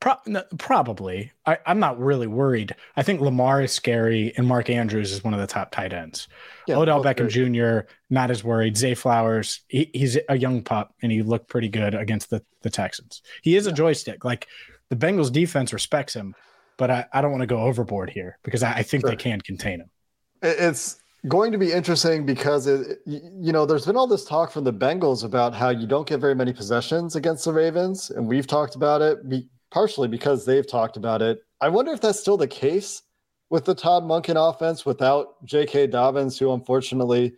Pro- 0.00 0.16
no, 0.26 0.42
probably. 0.58 1.32
I, 1.46 1.58
am 1.66 1.78
not 1.78 1.98
really 1.98 2.26
worried. 2.26 2.74
I 2.96 3.02
think 3.02 3.20
Lamar 3.20 3.62
is 3.62 3.72
scary, 3.72 4.34
and 4.36 4.46
Mark 4.46 4.68
Andrews 4.68 5.12
is 5.12 5.24
one 5.24 5.32
of 5.32 5.40
the 5.40 5.46
top 5.46 5.70
tight 5.70 5.92
ends. 5.94 6.28
Yeah, 6.66 6.76
Odell 6.76 7.02
Beckham 7.02 7.32
great. 7.32 7.52
Jr. 7.52 7.88
not 8.10 8.30
as 8.30 8.44
worried. 8.44 8.76
Zay 8.76 8.94
Flowers, 8.94 9.60
he, 9.68 9.90
he's 9.94 10.18
a 10.28 10.36
young 10.36 10.62
pup, 10.62 10.94
and 11.00 11.10
he 11.10 11.22
looked 11.22 11.48
pretty 11.48 11.68
good 11.68 11.94
against 11.94 12.30
the 12.30 12.42
the 12.62 12.70
Texans. 12.70 13.22
He 13.42 13.56
is 13.56 13.66
yeah. 13.66 13.72
a 13.72 13.74
joystick. 13.74 14.24
Like 14.24 14.46
the 14.90 14.96
Bengals 14.96 15.32
defense 15.32 15.72
respects 15.72 16.14
him, 16.14 16.34
but 16.76 16.90
I, 16.90 17.06
I 17.12 17.20
don't 17.20 17.30
want 17.30 17.42
to 17.42 17.46
go 17.46 17.60
overboard 17.60 18.10
here 18.10 18.38
because 18.42 18.62
I, 18.62 18.72
I 18.74 18.82
think 18.82 19.02
sure. 19.02 19.10
they 19.10 19.16
can 19.16 19.40
contain 19.40 19.80
him. 19.80 19.90
It's 20.42 21.00
going 21.28 21.52
to 21.52 21.58
be 21.58 21.72
interesting 21.72 22.26
because 22.26 22.66
it, 22.66 23.00
you 23.06 23.52
know 23.52 23.64
there's 23.64 23.86
been 23.86 23.96
all 23.96 24.06
this 24.06 24.24
talk 24.24 24.50
from 24.50 24.64
the 24.64 24.72
Bengals 24.72 25.24
about 25.24 25.54
how 25.54 25.70
you 25.70 25.86
don't 25.86 26.06
get 26.06 26.20
very 26.20 26.34
many 26.34 26.52
possessions 26.52 27.16
against 27.16 27.44
the 27.44 27.52
Ravens, 27.52 28.10
and 28.10 28.26
we've 28.26 28.46
talked 28.46 28.74
about 28.74 29.02
it 29.02 29.18
partially 29.70 30.08
because 30.08 30.44
they've 30.44 30.66
talked 30.66 30.96
about 30.96 31.22
it. 31.22 31.42
I 31.60 31.68
wonder 31.68 31.92
if 31.92 32.00
that's 32.00 32.20
still 32.20 32.36
the 32.36 32.46
case 32.46 33.02
with 33.50 33.64
the 33.64 33.74
Todd 33.74 34.04
Monken 34.04 34.36
offense 34.36 34.84
without 34.86 35.44
J.K. 35.44 35.88
Dobbins, 35.88 36.38
who 36.38 36.52
unfortunately, 36.52 37.34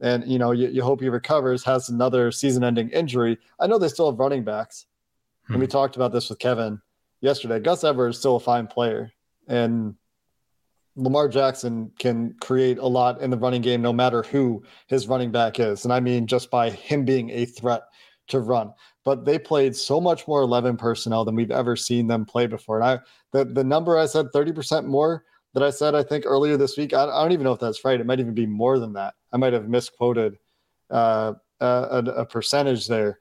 and 0.00 0.26
you 0.26 0.38
know, 0.38 0.52
you, 0.52 0.68
you 0.68 0.82
hope 0.82 1.00
he 1.00 1.08
recovers, 1.08 1.64
has 1.64 1.88
another 1.88 2.32
season-ending 2.32 2.90
injury. 2.90 3.38
I 3.58 3.66
know 3.66 3.78
they 3.78 3.88
still 3.88 4.10
have 4.10 4.18
running 4.18 4.44
backs, 4.44 4.86
hmm. 5.46 5.54
and 5.54 5.60
we 5.60 5.66
hmm. 5.66 5.70
talked 5.70 5.96
about 5.96 6.12
this 6.12 6.28
with 6.28 6.38
Kevin 6.38 6.80
yesterday. 7.20 7.60
Gus 7.60 7.84
Edwards 7.84 8.16
is 8.16 8.20
still 8.20 8.36
a 8.36 8.40
fine 8.40 8.66
player, 8.66 9.12
and 9.48 9.94
Lamar 10.96 11.28
Jackson 11.28 11.92
can 11.98 12.34
create 12.40 12.78
a 12.78 12.86
lot 12.86 13.20
in 13.20 13.30
the 13.30 13.38
running 13.38 13.62
game, 13.62 13.82
no 13.82 13.92
matter 13.92 14.22
who 14.22 14.62
his 14.86 15.08
running 15.08 15.30
back 15.30 15.60
is, 15.60 15.84
and 15.84 15.92
I 15.92 16.00
mean 16.00 16.26
just 16.26 16.50
by 16.50 16.70
him 16.70 17.04
being 17.04 17.30
a 17.30 17.44
threat 17.44 17.82
to 18.28 18.40
run. 18.40 18.72
But 19.04 19.24
they 19.24 19.38
played 19.38 19.74
so 19.74 20.00
much 20.00 20.28
more 20.28 20.42
11 20.42 20.76
personnel 20.76 21.24
than 21.24 21.34
we've 21.34 21.50
ever 21.50 21.76
seen 21.76 22.06
them 22.06 22.24
play 22.24 22.46
before. 22.46 22.80
And 22.80 22.84
I, 22.84 22.98
the 23.32 23.44
the 23.44 23.64
number 23.64 23.96
I 23.96 24.06
said, 24.06 24.26
30% 24.34 24.86
more 24.86 25.24
that 25.54 25.62
I 25.62 25.70
said, 25.70 25.94
I 25.94 26.02
think 26.02 26.26
earlier 26.26 26.56
this 26.56 26.76
week. 26.76 26.92
I, 26.92 27.04
I, 27.04 27.22
don't 27.22 27.32
even 27.32 27.44
know 27.44 27.52
if 27.52 27.60
that's 27.60 27.84
right. 27.84 28.00
It 28.00 28.06
might 28.06 28.20
even 28.20 28.34
be 28.34 28.46
more 28.46 28.78
than 28.78 28.92
that. 28.94 29.14
I 29.32 29.36
might 29.36 29.52
have 29.52 29.68
misquoted 29.68 30.38
uh, 30.90 31.34
a, 31.60 32.04
a, 32.16 32.26
percentage 32.26 32.86
there. 32.86 33.18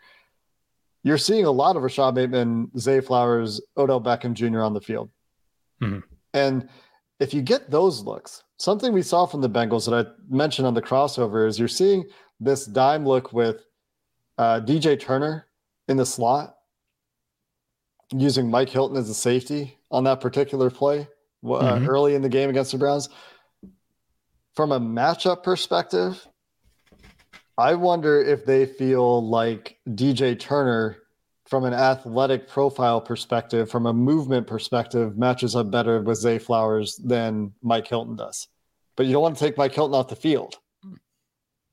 You're 1.03 1.17
seeing 1.17 1.45
a 1.45 1.51
lot 1.51 1.75
of 1.75 1.83
Rashod 1.83 2.15
Bateman, 2.15 2.71
Zay 2.77 2.99
Flowers, 2.99 3.61
Odell 3.77 4.01
Beckham 4.01 4.33
Jr. 4.33 4.61
on 4.61 4.73
the 4.73 4.81
field. 4.81 5.09
Mm-hmm. 5.81 5.99
And 6.33 6.69
if 7.19 7.33
you 7.33 7.41
get 7.41 7.69
those 7.69 8.01
looks, 8.01 8.43
something 8.57 8.93
we 8.93 9.01
saw 9.01 9.25
from 9.25 9.41
the 9.41 9.49
Bengals 9.49 9.89
that 9.89 10.07
I 10.07 10.09
mentioned 10.29 10.67
on 10.67 10.73
the 10.73 10.81
crossover 10.81 11.47
is 11.47 11.57
you're 11.57 11.67
seeing 11.67 12.05
this 12.39 12.65
dime 12.65 13.05
look 13.05 13.33
with 13.33 13.65
uh, 14.37 14.61
DJ 14.61 14.99
Turner 14.99 15.47
in 15.87 15.97
the 15.97 16.05
slot, 16.05 16.55
using 18.11 18.49
Mike 18.49 18.69
Hilton 18.69 18.97
as 18.97 19.09
a 19.09 19.13
safety 19.13 19.77
on 19.91 20.03
that 20.05 20.21
particular 20.21 20.69
play 20.69 21.07
uh, 21.43 21.47
mm-hmm. 21.47 21.87
early 21.87 22.15
in 22.15 22.21
the 22.21 22.29
game 22.29 22.49
against 22.49 22.71
the 22.71 22.77
Browns. 22.77 23.09
From 24.55 24.71
a 24.71 24.79
matchup 24.79 25.43
perspective, 25.43 26.25
I 27.59 27.75
wonder 27.75 28.21
if 28.21 28.45
they 28.45 28.65
feel 28.65 29.27
like 29.27 29.77
DJ 29.89 30.39
Turner, 30.39 30.97
from 31.45 31.65
an 31.65 31.73
athletic 31.73 32.47
profile 32.47 33.01
perspective, 33.01 33.69
from 33.69 33.85
a 33.85 33.93
movement 33.93 34.47
perspective, 34.47 35.17
matches 35.17 35.57
up 35.57 35.69
better 35.69 36.01
with 36.01 36.17
Zay 36.19 36.39
Flowers 36.39 36.95
than 37.03 37.51
Mike 37.61 37.87
Hilton 37.87 38.15
does. 38.15 38.47
But 38.95 39.07
you 39.07 39.13
don't 39.13 39.23
want 39.23 39.37
to 39.37 39.43
take 39.43 39.57
Mike 39.57 39.73
Hilton 39.73 39.93
off 39.93 40.07
the 40.07 40.15
field. 40.15 40.55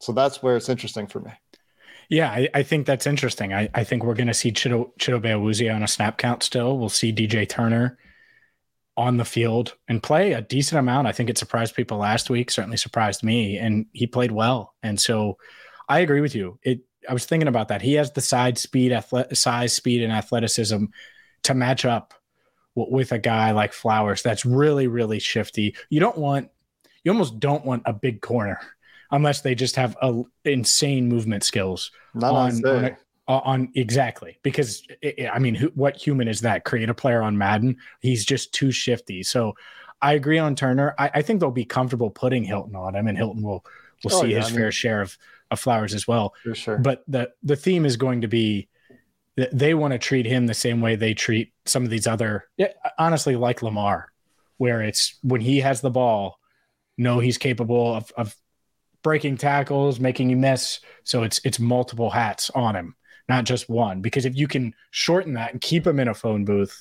So 0.00 0.12
that's 0.12 0.42
where 0.42 0.56
it's 0.56 0.68
interesting 0.68 1.06
for 1.06 1.20
me. 1.20 1.30
Yeah, 2.08 2.30
I, 2.30 2.48
I 2.54 2.62
think 2.64 2.86
that's 2.86 3.06
interesting. 3.06 3.52
I, 3.52 3.68
I 3.74 3.84
think 3.84 4.02
we're 4.02 4.14
going 4.14 4.26
to 4.26 4.34
see 4.34 4.50
Chido, 4.50 4.90
Chidobe 4.98 5.28
Awuzie 5.28 5.72
on 5.72 5.82
a 5.82 5.88
snap 5.88 6.18
count 6.18 6.42
still. 6.42 6.78
We'll 6.78 6.88
see 6.88 7.12
DJ 7.12 7.48
Turner 7.48 7.96
on 8.96 9.18
the 9.18 9.24
field 9.24 9.76
and 9.88 10.02
play 10.02 10.32
a 10.32 10.40
decent 10.40 10.78
amount. 10.80 11.06
I 11.06 11.12
think 11.12 11.30
it 11.30 11.38
surprised 11.38 11.76
people 11.76 11.98
last 11.98 12.30
week, 12.30 12.50
certainly 12.50 12.76
surprised 12.76 13.22
me, 13.22 13.58
and 13.58 13.86
he 13.92 14.06
played 14.06 14.32
well. 14.32 14.74
And 14.82 15.00
so 15.00 15.36
I 15.88 16.00
agree 16.00 16.20
with 16.20 16.34
you. 16.34 16.58
It 16.62 16.80
I 17.08 17.12
was 17.12 17.24
thinking 17.24 17.48
about 17.48 17.68
that. 17.68 17.82
He 17.82 17.94
has 17.94 18.12
the 18.12 18.20
side 18.20 18.58
speed, 18.58 18.92
athlete, 18.92 19.36
size, 19.36 19.72
speed, 19.72 20.02
and 20.02 20.12
athleticism 20.12 20.86
to 21.44 21.54
match 21.54 21.84
up 21.84 22.14
w- 22.74 22.92
with 22.92 23.12
a 23.12 23.18
guy 23.18 23.52
like 23.52 23.72
Flowers 23.72 24.22
that's 24.22 24.44
really, 24.44 24.88
really 24.88 25.18
shifty. 25.18 25.76
You 25.88 26.00
don't 26.00 26.18
want, 26.18 26.50
you 27.04 27.12
almost 27.12 27.38
don't 27.38 27.64
want 27.64 27.82
a 27.86 27.92
big 27.92 28.20
corner 28.20 28.58
unless 29.12 29.42
they 29.42 29.54
just 29.54 29.76
have 29.76 29.96
a, 30.02 30.22
insane 30.44 31.08
movement 31.08 31.44
skills 31.44 31.92
Not 32.14 32.34
on, 32.34 32.66
on, 32.66 32.84
a, 32.84 32.96
on, 33.28 33.72
exactly 33.76 34.38
because 34.42 34.84
it, 35.00 35.30
I 35.32 35.38
mean, 35.38 35.54
who, 35.54 35.68
what 35.74 35.96
human 35.96 36.26
is 36.26 36.40
that? 36.40 36.64
Create 36.64 36.88
a 36.88 36.94
player 36.94 37.22
on 37.22 37.38
Madden. 37.38 37.76
He's 38.00 38.24
just 38.24 38.52
too 38.52 38.72
shifty. 38.72 39.22
So 39.22 39.54
I 40.02 40.14
agree 40.14 40.38
on 40.38 40.56
Turner. 40.56 40.94
I, 40.98 41.10
I 41.14 41.22
think 41.22 41.40
they'll 41.40 41.50
be 41.50 41.64
comfortable 41.64 42.10
putting 42.10 42.44
Hilton 42.44 42.76
on 42.76 42.94
him, 42.94 43.06
and 43.06 43.16
Hilton 43.16 43.42
will 43.42 43.64
will 44.04 44.14
oh, 44.14 44.22
see 44.22 44.32
yeah, 44.32 44.38
his 44.38 44.46
I 44.46 44.50
mean, 44.50 44.58
fair 44.58 44.72
share 44.72 45.00
of, 45.00 45.16
of 45.50 45.60
flowers 45.60 45.94
as 45.94 46.06
well. 46.06 46.34
For 46.42 46.54
sure. 46.54 46.78
But 46.78 47.04
the 47.08 47.30
the 47.42 47.56
theme 47.56 47.84
is 47.84 47.96
going 47.96 48.22
to 48.22 48.28
be 48.28 48.68
that 49.36 49.56
they 49.56 49.74
want 49.74 49.92
to 49.92 49.98
treat 49.98 50.26
him 50.26 50.46
the 50.46 50.54
same 50.54 50.80
way 50.80 50.96
they 50.96 51.14
treat 51.14 51.52
some 51.66 51.84
of 51.84 51.90
these 51.90 52.06
other, 52.06 52.48
honestly, 52.98 53.36
like 53.36 53.62
Lamar, 53.62 54.10
where 54.56 54.82
it's 54.82 55.16
when 55.22 55.42
he 55.42 55.60
has 55.60 55.80
the 55.80 55.90
ball, 55.90 56.38
know 56.96 57.18
he's 57.18 57.38
capable 57.38 57.94
of, 57.94 58.10
of 58.16 58.34
breaking 59.02 59.36
tackles, 59.36 60.00
making 60.00 60.30
you 60.30 60.36
miss. 60.36 60.80
So 61.04 61.22
it's 61.22 61.40
it's 61.44 61.60
multiple 61.60 62.10
hats 62.10 62.50
on 62.50 62.74
him, 62.74 62.96
not 63.28 63.44
just 63.44 63.68
one. 63.68 64.00
Because 64.00 64.24
if 64.24 64.36
you 64.36 64.48
can 64.48 64.74
shorten 64.90 65.34
that 65.34 65.52
and 65.52 65.60
keep 65.60 65.86
him 65.86 66.00
in 66.00 66.08
a 66.08 66.14
phone 66.14 66.44
booth, 66.44 66.80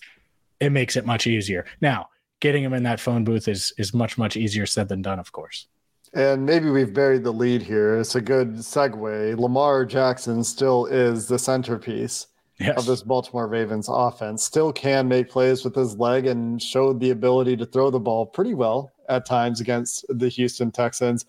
it 0.59 0.71
makes 0.71 0.95
it 0.95 1.05
much 1.05 1.27
easier. 1.27 1.65
Now, 1.81 2.09
getting 2.39 2.63
him 2.63 2.73
in 2.73 2.83
that 2.83 2.99
phone 2.99 3.25
booth 3.25 3.47
is 3.47 3.73
is 3.77 3.93
much 3.93 4.17
much 4.17 4.37
easier 4.37 4.65
said 4.65 4.87
than 4.87 5.01
done, 5.01 5.19
of 5.19 5.31
course. 5.31 5.67
And 6.15 6.45
maybe 6.45 6.69
we've 6.69 6.93
buried 6.93 7.25
the 7.25 7.33
lead 7.33 7.61
here. 7.61 7.99
It's 7.99 8.15
a 8.15 8.21
good 8.21 8.53
segue. 8.55 9.37
Lamar 9.37 9.83
Jackson 9.85 10.45
still 10.45 10.85
is 10.85 11.27
the 11.27 11.37
centerpiece 11.37 12.27
yes. 12.57 12.77
of 12.77 12.85
this 12.85 13.03
Baltimore 13.03 13.49
Ravens 13.49 13.89
offense. 13.89 14.41
Still 14.41 14.71
can 14.71 15.09
make 15.09 15.29
plays 15.29 15.65
with 15.65 15.75
his 15.75 15.97
leg 15.97 16.25
and 16.25 16.61
showed 16.61 17.01
the 17.01 17.09
ability 17.09 17.57
to 17.57 17.65
throw 17.65 17.89
the 17.89 17.99
ball 17.99 18.25
pretty 18.25 18.53
well 18.53 18.93
at 19.09 19.25
times 19.25 19.59
against 19.59 20.05
the 20.07 20.29
Houston 20.29 20.71
Texans. 20.71 21.25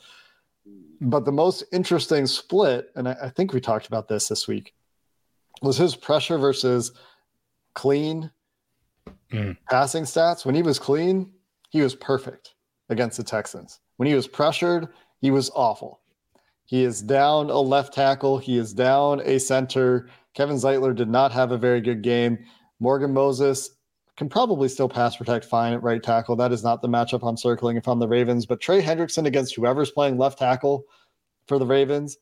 But 1.01 1.25
the 1.25 1.33
most 1.33 1.64
interesting 1.72 2.25
split, 2.27 2.92
and 2.94 3.09
I, 3.09 3.16
I 3.25 3.29
think 3.31 3.53
we 3.53 3.61
talked 3.61 3.88
about 3.88 4.07
this 4.07 4.29
this 4.29 4.46
week, 4.46 4.72
was 5.62 5.77
his 5.77 5.96
pressure 5.96 6.38
versus 6.38 6.92
clean 7.75 8.31
mm. 9.33 9.57
passing 9.68 10.05
stats. 10.05 10.46
When 10.46 10.55
he 10.55 10.62
was 10.62 10.79
clean, 10.79 11.33
he 11.70 11.83
was 11.83 11.96
perfect 11.96 12.55
against 12.88 13.16
the 13.16 13.25
Texans. 13.25 13.81
When 13.96 14.09
he 14.09 14.14
was 14.14 14.28
pressured, 14.28 14.88
he 15.20 15.30
was 15.30 15.50
awful. 15.54 16.00
He 16.64 16.82
is 16.82 17.00
down 17.00 17.50
a 17.50 17.59
left 17.59 17.94
tackle. 17.94 18.38
He 18.38 18.59
is 18.59 18.72
down 18.72 19.20
a 19.24 19.38
center. 19.38 20.09
Kevin 20.35 20.56
Zeitler 20.56 20.94
did 20.94 21.09
not 21.09 21.32
have 21.32 21.52
a 21.52 21.59
very 21.59 21.80
good 21.80 22.02
game. 22.02 22.38
Morgan 22.80 23.14
Moses 23.14 23.70
can 24.16 24.28
probably 24.28 24.68
still 24.68 24.88
pass 24.88 25.16
protect 25.16 25.44
fine 25.44 25.74
at 25.74 25.82
right 25.82 26.02
tackle. 26.02 26.37
That 26.37 26.52
is 26.52 26.64
not 26.64 26.82
the 26.82 26.88
matchup 26.88 27.26
I'm 27.26 27.37
circling 27.37 27.76
if 27.76 27.87
I'm 27.87 27.98
the 27.98 28.09
Ravens. 28.09 28.46
But 28.46 28.61
Trey 28.61 28.82
Hendrickson 28.82 29.26
against 29.26 29.54
whoever's 29.54 29.90
playing 29.90 30.18
left 30.18 30.38
tackle 30.38 30.85
for 31.46 31.59
the 31.59 31.66
Ravens, 31.66 32.18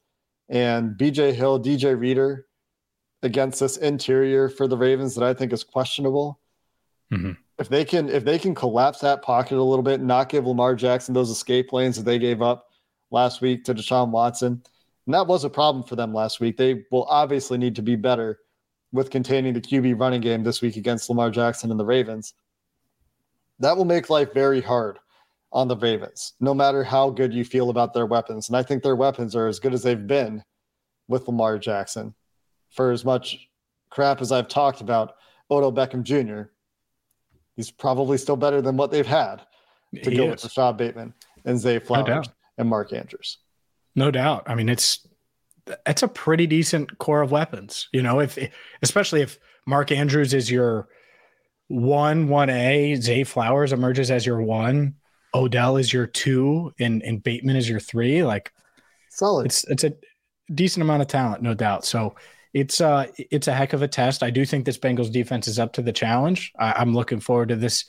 and 0.49 0.99
BJ 0.99 1.33
Hill, 1.33 1.61
DJ 1.61 1.99
Reader 1.99 2.47
against 3.23 3.61
this 3.61 3.79
interior 3.79 4.49
for 4.49 4.69
the 4.69 4.77
Ravens 4.77 5.15
that 5.15 5.25
I 5.25 5.33
think 5.33 5.53
is 5.53 5.65
questionable. 5.65 6.41
Mm-hmm. 7.13 7.33
If 7.59 7.69
they 7.69 7.85
can, 7.85 8.09
if 8.09 8.25
they 8.25 8.39
can 8.39 8.55
collapse 8.55 8.99
that 9.01 9.23
pocket 9.23 9.59
a 9.59 9.63
little 9.63 9.83
bit, 9.83 10.01
and 10.01 10.09
not 10.09 10.29
give 10.29 10.47
Lamar 10.47 10.75
Jackson 10.75 11.15
those 11.15 11.31
escape 11.31 11.73
lanes 11.73 11.97
that 11.97 12.05
they 12.05 12.19
gave 12.19 12.43
up 12.43 12.71
last 13.11 13.41
week 13.41 13.65
to 13.65 13.75
Deshaun 13.75 14.11
Watson, 14.11 14.63
and 15.07 15.15
that 15.15 15.27
was 15.27 15.45
a 15.45 15.51
problem 15.51 15.85
for 15.85 15.97
them 15.97 16.13
last 16.13 16.41
week. 16.41 16.57
They 16.57 16.85
will 16.91 17.05
obviously 17.05 17.59
need 17.59 17.77
to 17.77 17.83
be 17.83 17.97
better 17.97 18.41
with 18.93 19.11
containing 19.11 19.53
the 19.53 19.61
QB 19.61 20.01
running 20.01 20.21
game 20.21 20.43
this 20.43 20.63
week 20.63 20.77
against 20.77 21.09
Lamar 21.09 21.31
Jackson 21.31 21.71
and 21.71 21.79
the 21.79 21.85
Ravens. 21.85 22.35
That 23.59 23.77
will 23.77 23.85
make 23.85 24.11
life 24.11 24.33
very 24.33 24.61
hard 24.61 24.99
on 25.53 25.69
the 25.69 25.77
Ravens, 25.77 26.33
no 26.41 26.55
matter 26.55 26.83
how 26.83 27.11
good 27.11 27.33
you 27.33 27.45
feel 27.45 27.71
about 27.71 27.95
their 27.95 28.07
weapons. 28.07 28.49
And 28.49 28.57
I 28.57 28.63
think 28.63 28.83
their 28.83 28.97
weapons 28.97 29.37
are 29.37 29.47
as 29.47 29.61
good 29.61 29.75
as 29.75 29.83
they've 29.83 30.07
been 30.07 30.43
with 31.07 31.29
Lamar 31.29 31.59
Jackson. 31.59 32.15
For 32.71 32.91
as 32.91 33.05
much 33.05 33.49
crap 33.91 34.21
as 34.21 34.33
I've 34.33 34.49
talked 34.49 34.81
about 34.81 35.15
Odell 35.51 35.73
Beckham 35.73 36.03
Jr., 36.03 36.51
he's 37.57 37.71
probably 37.71 38.19
still 38.19 38.37
better 38.37 38.61
than 38.61 38.77
what 38.77 38.91
they've 38.91 39.07
had 39.07 39.43
to 40.03 40.11
he 40.11 40.17
go 40.17 40.25
is. 40.25 40.31
with 40.31 40.45
Rashod 40.45 40.77
Bateman 40.77 41.15
and 41.45 41.59
Zay 41.59 41.79
Flowers 41.79 42.27
no 42.27 42.33
and 42.59 42.69
Mark 42.69 42.93
Andrews. 42.93 43.39
No 43.95 44.11
doubt. 44.11 44.45
I 44.47 44.55
mean, 44.55 44.69
it's 44.69 45.07
that's 45.87 46.03
a 46.03 46.09
pretty 46.09 46.47
decent 46.47 46.99
core 46.99 47.23
of 47.23 47.31
weapons. 47.31 47.89
You 47.93 48.03
know, 48.03 48.21
if 48.21 48.39
especially 48.83 49.23
if 49.23 49.39
Mark 49.67 49.93
Andrews 49.93 50.35
is 50.35 50.51
your 50.51 50.89
one, 51.69 52.29
one 52.29 52.51
A, 52.51 52.97
Zay 52.97 53.25
Flowers 53.25 53.73
emerges 53.73 54.11
as 54.11 54.27
your 54.27 54.43
one, 54.43 54.95
Odell 55.35 55.77
is 55.77 55.93
your 55.93 56.07
two, 56.07 56.73
and 56.79 57.03
and 57.03 57.23
Bateman 57.23 57.57
is 57.57 57.69
your 57.69 57.81
three. 57.81 58.23
Like 58.25 58.53
solid. 59.11 59.47
It's 59.47 59.65
it's 59.65 59.85
a 59.85 59.95
decent 60.53 60.83
amount 60.83 61.03
of 61.03 61.09
talent, 61.09 61.43
no 61.43 61.55
doubt. 61.55 61.85
So 61.85 62.15
it's 62.55 62.81
uh 62.81 63.07
it's 63.19 63.49
a 63.49 63.53
heck 63.53 63.73
of 63.73 63.83
a 63.83 63.89
test. 63.89 64.23
I 64.23 64.31
do 64.31 64.47
think 64.47 64.65
this 64.65 64.79
Bengals 64.79 65.13
defense 65.13 65.49
is 65.49 65.59
up 65.59 65.75
to 65.75 65.83
the 65.83 65.93
challenge. 65.93 66.53
I, 66.59 66.73
I'm 66.73 66.95
looking 66.95 67.21
forward 67.21 67.51
to 67.51 67.57
this 67.57 67.85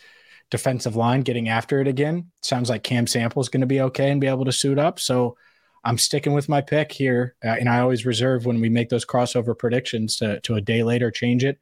defensive 0.51 0.95
line 0.95 1.21
getting 1.21 1.47
after 1.47 1.79
it 1.79 1.87
again. 1.87 2.31
Sounds 2.41 2.69
like 2.69 2.83
Cam 2.83 3.07
Sample 3.07 3.41
is 3.41 3.49
going 3.49 3.61
to 3.61 3.67
be 3.67 3.81
okay 3.81 4.11
and 4.11 4.19
be 4.19 4.27
able 4.27 4.45
to 4.45 4.51
suit 4.51 4.79
up. 4.79 4.99
So 4.99 5.37
I'm 5.83 5.99
sticking 5.99 6.33
with 6.33 6.49
my 6.49 6.61
pick 6.61 6.91
here, 6.91 7.35
uh, 7.45 7.49
and 7.59 7.69
I 7.69 7.79
always 7.79 8.07
reserve 8.07 8.45
when 8.45 8.59
we 8.59 8.69
make 8.69 8.89
those 8.89 9.05
crossover 9.05 9.57
predictions 9.57 10.17
to, 10.17 10.39
to 10.41 10.55
a 10.55 10.61
day 10.61 10.83
later 10.83 11.11
change 11.11 11.43
it. 11.43 11.59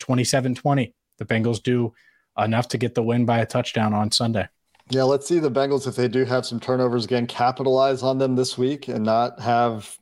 27-20. 0.00 0.94
The 1.18 1.24
Bengals 1.24 1.62
do 1.62 1.92
enough 2.38 2.68
to 2.68 2.78
get 2.78 2.94
the 2.94 3.02
win 3.02 3.26
by 3.26 3.38
a 3.38 3.46
touchdown 3.46 3.92
on 3.92 4.10
Sunday. 4.12 4.48
Yeah, 4.90 5.02
let's 5.02 5.26
see 5.26 5.40
the 5.40 5.50
Bengals 5.50 5.86
if 5.86 5.96
they 5.96 6.08
do 6.08 6.24
have 6.24 6.46
some 6.46 6.60
turnovers 6.60 7.04
again, 7.04 7.26
capitalize 7.26 8.02
on 8.02 8.18
them 8.18 8.36
this 8.36 8.56
week 8.56 8.88
and 8.88 9.04
not 9.04 9.40
have 9.40 9.98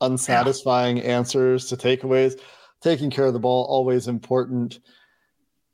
unsatisfying 0.00 0.98
yeah. 0.98 1.04
answers 1.04 1.66
to 1.66 1.76
takeaways. 1.76 2.40
Taking 2.80 3.10
care 3.10 3.26
of 3.26 3.32
the 3.32 3.40
ball 3.40 3.64
always 3.64 4.08
important. 4.08 4.80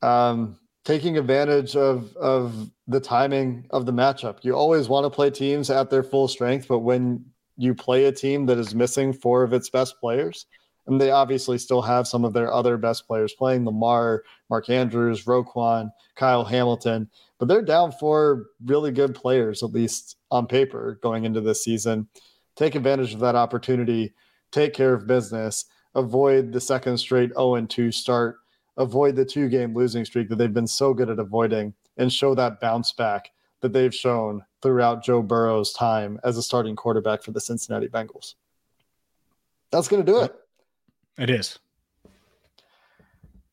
Um, 0.01 0.59
taking 0.83 1.17
advantage 1.17 1.75
of 1.75 2.15
of 2.15 2.71
the 2.87 2.99
timing 2.99 3.65
of 3.71 3.85
the 3.85 3.93
matchup. 3.93 4.37
You 4.43 4.55
always 4.55 4.87
want 4.87 5.05
to 5.05 5.09
play 5.09 5.29
teams 5.29 5.69
at 5.69 5.89
their 5.89 6.03
full 6.03 6.27
strength, 6.27 6.67
but 6.67 6.79
when 6.79 7.25
you 7.57 7.73
play 7.73 8.05
a 8.05 8.11
team 8.11 8.45
that 8.47 8.57
is 8.57 8.75
missing 8.75 9.13
four 9.13 9.43
of 9.43 9.53
its 9.53 9.69
best 9.69 9.99
players, 9.99 10.45
and 10.87 10.99
they 11.01 11.11
obviously 11.11 11.57
still 11.57 11.81
have 11.81 12.07
some 12.07 12.23
of 12.25 12.33
their 12.33 12.53
other 12.53 12.77
best 12.77 13.07
players 13.07 13.33
playing 13.33 13.65
Lamar, 13.65 14.23
Mark 14.49 14.69
Andrews, 14.69 15.25
Roquan, 15.25 15.91
Kyle 16.15 16.45
Hamilton, 16.45 17.09
but 17.39 17.47
they're 17.47 17.61
down 17.61 17.91
four 17.91 18.47
really 18.63 18.91
good 18.91 19.15
players, 19.15 19.63
at 19.63 19.71
least 19.71 20.17
on 20.31 20.47
paper, 20.47 20.99
going 21.01 21.25
into 21.25 21.41
this 21.41 21.63
season. 21.63 22.07
Take 22.55 22.75
advantage 22.75 23.13
of 23.13 23.19
that 23.19 23.35
opportunity, 23.35 24.13
take 24.51 24.73
care 24.73 24.93
of 24.93 25.07
business, 25.07 25.65
avoid 25.93 26.51
the 26.51 26.61
second 26.61 26.97
straight 26.97 27.31
0 27.33 27.65
2 27.65 27.91
start, 27.91 28.37
avoid 28.77 29.15
the 29.15 29.25
two 29.25 29.49
game 29.49 29.73
losing 29.73 30.05
streak 30.05 30.29
that 30.29 30.37
they've 30.37 30.53
been 30.53 30.67
so 30.67 30.93
good 30.93 31.09
at 31.09 31.19
avoiding, 31.19 31.73
and 31.97 32.11
show 32.11 32.35
that 32.35 32.59
bounce 32.59 32.91
back 32.93 33.31
that 33.61 33.73
they've 33.73 33.95
shown 33.95 34.43
throughout 34.61 35.03
Joe 35.03 35.21
Burrow's 35.21 35.73
time 35.73 36.19
as 36.23 36.37
a 36.37 36.43
starting 36.43 36.75
quarterback 36.75 37.23
for 37.23 37.31
the 37.31 37.41
Cincinnati 37.41 37.87
Bengals. 37.87 38.35
That's 39.71 39.87
going 39.87 40.05
to 40.05 40.11
do 40.11 40.21
it. 40.21 40.35
It 41.17 41.29
is. 41.29 41.59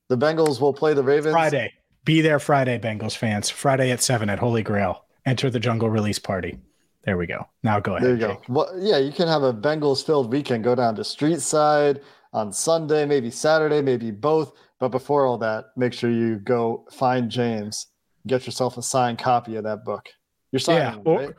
The 0.09 0.19
Bengals 0.19 0.61
will 0.61 0.75
play 0.75 0.95
the 0.95 1.03
Ravens 1.03 1.33
Friday. 1.33 1.73
Be 2.05 2.21
there 2.21 2.39
Friday, 2.39 2.79
Bengals 2.79 3.17
fans. 3.17 3.49
Friday 3.49 3.91
at 3.91 4.03
seven 4.03 4.29
at 4.29 4.39
Holy 4.39 4.63
Grail. 4.63 5.05
Enter 5.25 5.49
the 5.49 5.61
jungle 5.61 5.89
release 5.89 6.19
party. 6.19 6.59
There 7.05 7.19
we 7.19 7.27
go. 7.27 7.47
Now 7.63 7.81
go 7.81 7.97
ahead. 7.97 8.07
There 8.07 8.15
you 8.15 8.21
go. 8.21 8.43
Well, 8.49 8.73
yeah, 8.79 8.99
you 8.99 9.13
can 9.13 9.27
have 9.27 9.43
a 9.43 9.53
Bengals 9.53 10.05
filled 10.05 10.33
weekend. 10.33 10.63
Go 10.63 10.75
down 10.75 10.95
to 10.97 11.05
Street 11.05 11.41
Side 11.41 12.01
on 12.33 12.53
Sunday, 12.53 13.05
maybe 13.07 13.31
Saturday, 13.31 13.83
maybe 13.83 14.11
both. 14.11 14.53
But 14.79 14.89
before 14.89 15.27
all 15.27 15.39
that, 15.39 15.67
make 15.77 15.93
sure 15.93 16.11
you 16.11 16.37
go 16.37 16.87
find 16.91 17.31
James, 17.31 17.87
get 18.27 18.47
yourself 18.47 18.77
a 18.77 18.83
signed 18.83 19.19
copy 19.19 19.57
of 19.57 19.65
that 19.65 19.85
book. 19.85 20.09
You're 20.51 20.61
signing, 20.61 21.03
yeah, 21.05 21.11
or, 21.11 21.35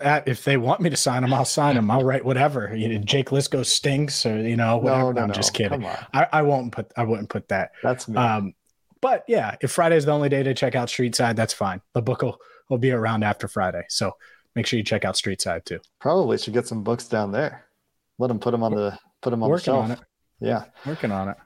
right? 0.00 0.22
If 0.26 0.44
they 0.44 0.56
want 0.56 0.80
me 0.80 0.90
to 0.90 0.96
sign 0.96 1.22
them, 1.22 1.32
I'll 1.32 1.44
sign 1.44 1.76
them. 1.76 1.90
I'll 1.90 2.04
write 2.04 2.24
whatever. 2.24 2.76
Jake 2.76 3.30
Liscow 3.30 3.64
stinks, 3.64 4.26
or 4.26 4.38
you 4.40 4.56
know, 4.56 4.76
whatever. 4.76 5.04
No, 5.04 5.12
no, 5.12 5.22
I'm 5.22 5.28
no. 5.28 5.34
just 5.34 5.54
kidding. 5.54 5.84
I, 5.84 6.26
I, 6.32 6.42
won't 6.42 6.72
put. 6.72 6.92
I 6.96 7.04
wouldn't 7.04 7.30
put 7.30 7.48
that. 7.48 7.70
That's 7.82 8.08
me. 8.08 8.16
Um, 8.16 8.54
but 9.00 9.24
yeah, 9.28 9.56
if 9.60 9.70
Friday 9.70 9.96
is 9.96 10.04
the 10.04 10.12
only 10.12 10.28
day 10.28 10.42
to 10.42 10.54
check 10.54 10.74
out 10.74 10.88
Street 10.88 11.14
Side, 11.14 11.36
that's 11.36 11.52
fine. 11.52 11.80
The 11.94 12.02
book 12.02 12.22
will, 12.22 12.38
will 12.68 12.78
be 12.78 12.90
around 12.90 13.22
after 13.22 13.48
Friday, 13.48 13.84
so 13.88 14.12
make 14.56 14.66
sure 14.66 14.78
you 14.78 14.82
check 14.82 15.04
out 15.04 15.16
Street 15.16 15.40
Side 15.40 15.64
too. 15.64 15.78
Probably 16.00 16.38
should 16.38 16.54
get 16.54 16.66
some 16.66 16.82
books 16.82 17.06
down 17.06 17.30
there. 17.30 17.66
Let 18.18 18.28
them 18.28 18.40
put 18.40 18.50
them 18.50 18.64
on 18.64 18.74
the 18.74 18.98
put 19.22 19.30
them 19.30 19.44
on 19.44 19.50
Working 19.50 19.60
the 19.60 19.64
shelf. 19.64 19.84
On 19.84 19.90
it. 19.92 20.00
Yeah, 20.40 20.64
working 20.84 21.12
on 21.12 21.28
it. 21.28 21.36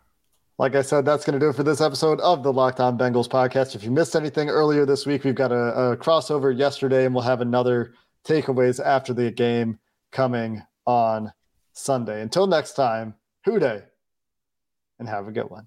Like 0.58 0.74
I 0.74 0.82
said, 0.82 1.04
that's 1.04 1.24
going 1.24 1.38
to 1.38 1.44
do 1.44 1.48
it 1.48 1.56
for 1.56 1.62
this 1.62 1.80
episode 1.80 2.20
of 2.20 2.42
the 2.42 2.52
Locked 2.52 2.80
On 2.80 2.98
Bengals 2.98 3.28
podcast. 3.28 3.74
If 3.74 3.82
you 3.82 3.90
missed 3.90 4.14
anything 4.14 4.48
earlier 4.50 4.84
this 4.84 5.06
week, 5.06 5.24
we've 5.24 5.34
got 5.34 5.52
a, 5.52 5.92
a 5.92 5.96
crossover 5.96 6.56
yesterday, 6.56 7.06
and 7.06 7.14
we'll 7.14 7.24
have 7.24 7.40
another 7.40 7.94
takeaways 8.26 8.78
after 8.84 9.14
the 9.14 9.30
game 9.30 9.78
coming 10.12 10.62
on 10.86 11.32
Sunday. 11.72 12.20
Until 12.20 12.46
next 12.46 12.74
time, 12.74 13.14
Who 13.46 13.58
Dey, 13.58 13.82
and 14.98 15.08
have 15.08 15.28
a 15.28 15.32
good 15.32 15.48
one. 15.48 15.66